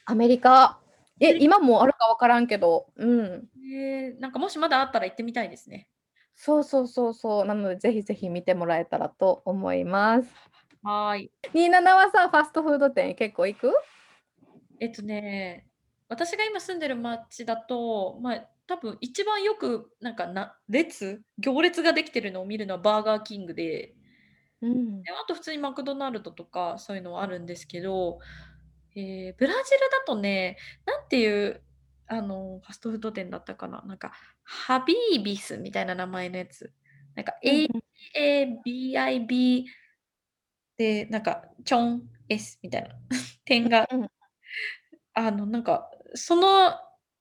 [0.04, 0.80] アメリカ。
[1.20, 3.48] え、今もあるか分からんけど、うん。
[3.72, 5.88] えー、なんかもしまだあったら行ってみたいですね。
[6.34, 7.44] そうそうそうそう。
[7.44, 10.28] なので、ぜひぜひ見てもらえたらと思います。
[10.82, 11.30] はい。
[11.54, 13.72] 27はさ、ファストフード店結構行く？
[14.80, 15.66] えっとね、
[16.08, 23.94] 私が今住んでる町だと、まあ、多分一番よくなんかな列行列ができてるのを見るのはバーガーキングで、
[24.62, 28.18] うん、であと普通にマクドナルドとかそういうのはあるんですけど、
[28.96, 31.62] えー、ブラジルだとねなんていう
[32.06, 33.82] あのファストフード店だったかな。
[33.86, 36.72] なんかハビービスみたいな名前のやつ。
[37.14, 37.34] なんか
[38.14, 39.64] AABIB
[40.76, 42.88] でなんかチョン S みたいな。
[43.44, 44.08] 点が、うん、
[45.14, 46.74] あのなんかその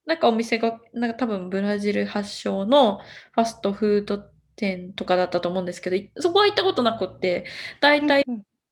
[0.06, 3.00] なんかお店が、なんか多分ブラジル発祥の
[3.32, 4.22] ファストフード
[4.58, 7.46] 店とかだったと思うんですけど、そこは行ったことなくって、
[7.80, 8.26] 大体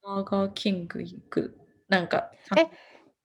[0.04, 1.58] バーガーキング行く。
[1.88, 2.32] なんか。
[2.58, 2.68] え、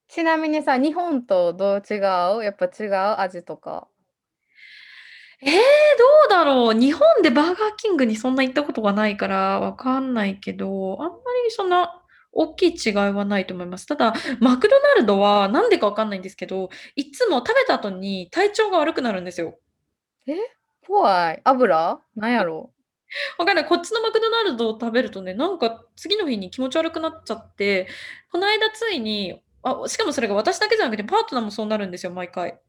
[0.07, 2.45] ちなみにさ、日本とどう違う？
[2.45, 3.89] やっぱ違う味とか？
[5.43, 5.57] えー、ど
[6.27, 12.03] うだろう日本でバーガーキングにそんな行ったことがないからわかんないけど、あんまりそんな
[12.37, 13.87] 大きい違いはないと思います。
[13.87, 19.59] ただ、マクドナルドはなんでかわかんないんですけど、いつも食べた後に体調が悪くなるんですよ。
[20.26, 20.34] え？
[20.87, 21.41] 怖い。
[21.45, 22.01] 油？
[22.14, 22.72] なんやろ？
[23.39, 23.64] わかんない。
[23.66, 27.89] こっちのマクドナルドを食べるとね、なんか次の日に気持ち悪くなっちゃって、
[28.30, 32.61] この間ついに、あしかもそれが私だけじゃなくてパートナーもそうなるんですよ、毎回。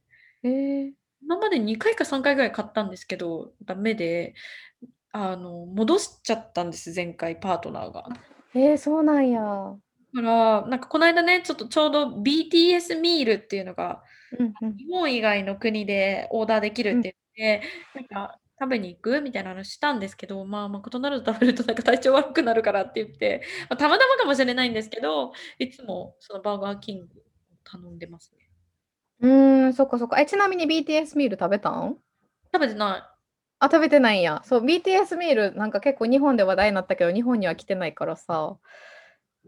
[0.44, 0.92] えー、
[1.22, 4.34] 今まで2回か3回ぐらい買ったんですけど、ダメで、
[5.12, 8.08] あの、戻しちゃったんです、前回パートナーが。
[8.58, 9.42] えー、そうなんや。
[9.42, 14.04] だから、なんかこの間ね、ちょっとちょうど BTS ミールっていうのが、
[14.38, 14.78] うんうん。
[14.78, 27.08] 日本以外の国でオーダーできるって言って、なんか食べに行くみたいな話したんですけど、まあ、マクドナルド食べるとなんか体調悪くなるからって言って、まあ、たまたまかもしれないんですけど、いつもそのバーガーキング
[27.64, 28.50] 頼んでますね。
[29.20, 30.20] うーん、そっかそっか。
[30.20, 31.98] え、ちなみに BTS ミール食べたん？
[32.54, 33.17] 食べてない。
[33.60, 34.42] あ、食べてないんや。
[34.46, 38.58] そう、BTS ミールなんか結構日本で話題になったけど、日本には来てないからさ、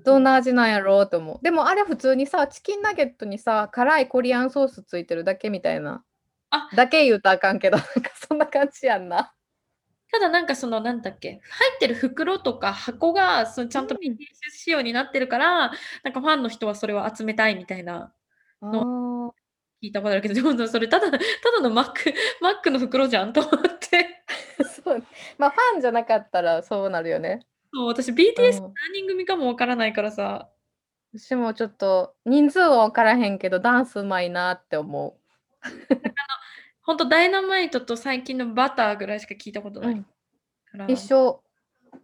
[0.03, 1.39] どんな味なんやろうと思う。
[1.43, 6.03] でもあれ普通にさ、チキンナゲットにさ、辛いコリアンソースついてるだけみたいな。
[6.51, 9.33] あだけ言うたらあかんけど、なんかそんな感じやんな。
[10.11, 11.39] ただなんかそのなんだっけ入
[11.75, 14.17] ってる袋とか箱がそのちゃんと BTS
[14.51, 15.71] 仕様になってるから、うん、
[16.03, 18.11] なんかファンの人はそれを集めたいみたいな
[18.61, 19.08] の
[19.81, 21.23] 聞いたことあるけど、それただ、ただ
[21.61, 24.23] のマック、 マックの袋じゃんと思って。
[24.63, 25.03] そう。
[25.37, 27.39] まあ、ファンじゃなかったらそうなるよね。
[27.73, 30.49] そう、私 BTS 何人組かもわからないからさ。
[31.17, 35.19] 私もちょっと人数は分からへんけど、ダンスうまいなって思う。
[35.63, 36.07] あの、
[36.81, 39.93] ほんとダイナマイトと最近のバターぐらいしか聞いたことない。
[39.93, 41.41] うん、一緒。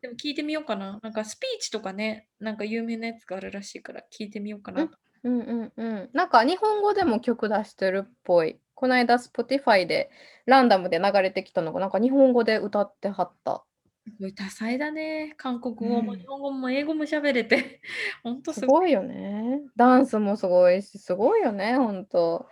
[0.01, 0.99] でも聞いてみようかな。
[1.03, 4.89] なんかスピーチとかね、なんか有名なやつがあるらしいから聞いてみようかな。
[5.25, 6.09] うんうんうん。
[6.13, 8.59] なんか日本語でも曲出してるっぽい。
[8.75, 10.11] この間 Spotify で
[10.45, 13.63] ランダムで流れてきたのが、なんか日本語で歌ってはった。
[14.05, 15.33] すごい多彩だね。
[15.37, 17.81] 韓国語も日本語も英語も喋れて。
[18.23, 19.61] ほんとすごいよね。
[19.75, 22.47] ダンスもすごいし、すごいよね、ほんと。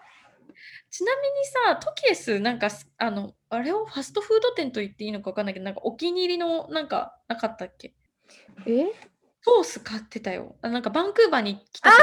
[0.89, 7.93] ちなみにさ、トキエス、なんか、あの、あれをファストフード店と言っていいのかわかんないけど、なんかお気に入りのなんかなかったっけ？
[8.65, 8.87] え？
[9.43, 10.55] ソース買ってたよ。
[10.61, 11.95] あなんかバンクーバーに来たああ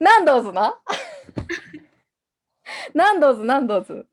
[0.00, 0.80] ナンドーズな？
[2.94, 4.06] ナンドーズ、ナンドーズ。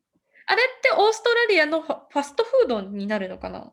[0.48, 3.72] あれってオーストラリアのファストフードになるのかな？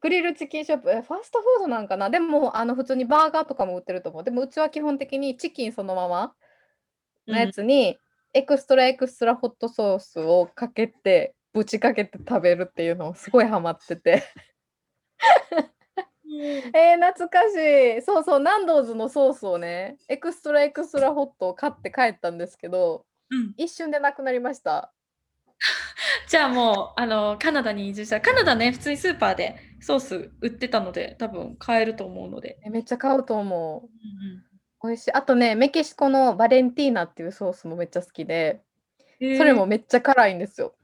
[0.00, 2.08] グリルチキンショップ、え、ファストフードなんかな？
[2.08, 4.24] でも、あの、普通にバーガーとかも売ってると思う。
[4.24, 6.34] でも、うちは基本的にチキンそのまま
[7.26, 7.98] のやつに、
[8.32, 14.22] extra extra hot ソースをかけて、ぶちかけて食べるっていうのをすごいハマってて
[16.38, 17.54] えー、懐かし
[17.98, 18.02] い。
[18.02, 23.54] そうそう、 Nando's のソースをね、 extra extra hot を買って帰ったんですけど、うん。
[23.56, 24.92] 一瞬でなくなりました。
[26.28, 32.58] じゃあもう、あの、カナダに移住したカナダね、普通にスーパーでソース売ってたので、多分買えると思うので。
[32.64, 33.86] えめっちゃ買うと思う。
[33.86, 33.88] う
[34.44, 34.48] ん
[34.80, 35.12] 美味しい。
[35.12, 38.62] あとね、メキシコのバレンティーナっていうソースもめっちゃ好きで、
[39.20, 40.76] うん、それもえーめっちゃ辛いんですよ。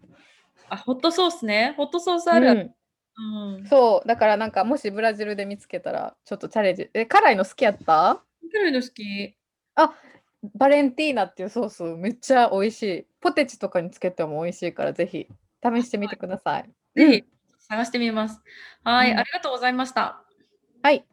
[0.68, 1.74] あ、ホットソースね。
[1.76, 2.60] ホットソースあるある。
[2.60, 2.74] うん
[3.16, 3.66] うん。
[3.66, 6.90] そう、だからなんかもしブラジルで見つけたらちょっとチャレンジ。
[6.94, 8.24] え、辛いの好きやった？
[8.52, 9.36] 辛いの好き。
[10.54, 13.06] バレンティーナっていうソースめっちゃ美味しい。
[13.20, 15.26] ポテチとかにつけても美味しいからぜひ
[15.62, 16.70] 試してみてください。
[16.94, 17.24] ぜひ
[17.58, 18.42] 探してみます。
[18.84, 20.22] はい、うんありがとうございました。
[20.82, 21.06] はい。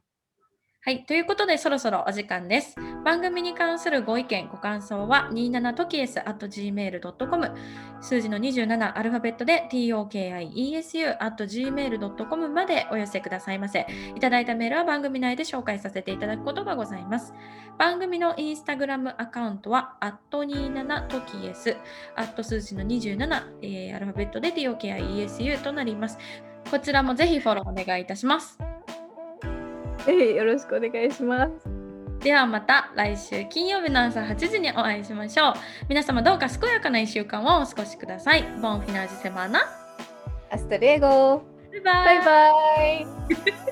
[0.84, 2.76] はい、ということでそろそろお時間です。
[3.06, 7.52] 番組に関するご意見、ご感想は 27tokies.gmail.com
[8.02, 13.86] 数字の27アルファベットで tokiesu.gmail.com までお寄せくださいませ。
[14.16, 17.36] いただいたメールは番組内で紹介させていただくことがございます。
[17.78, 21.78] 番組のインスタグラムアカウントは 27tokies
[22.16, 26.18] アット数字の27、えーアルファベットで tokiesu となります。
[26.72, 28.58] こちらもぜひフォローお願いいたします。
[30.06, 31.52] ぜひよろしくお願いします。
[32.20, 35.54] ではまた来週金曜日の朝8時にお会いしましょう。
[35.90, 38.44] 皆様どうか健やかな1週間をお過ごしください。
[38.62, 39.62] ボンフィナージセマーナ。
[40.52, 41.42] アスタレゴ
[41.72, 43.71] バイバイバイバイ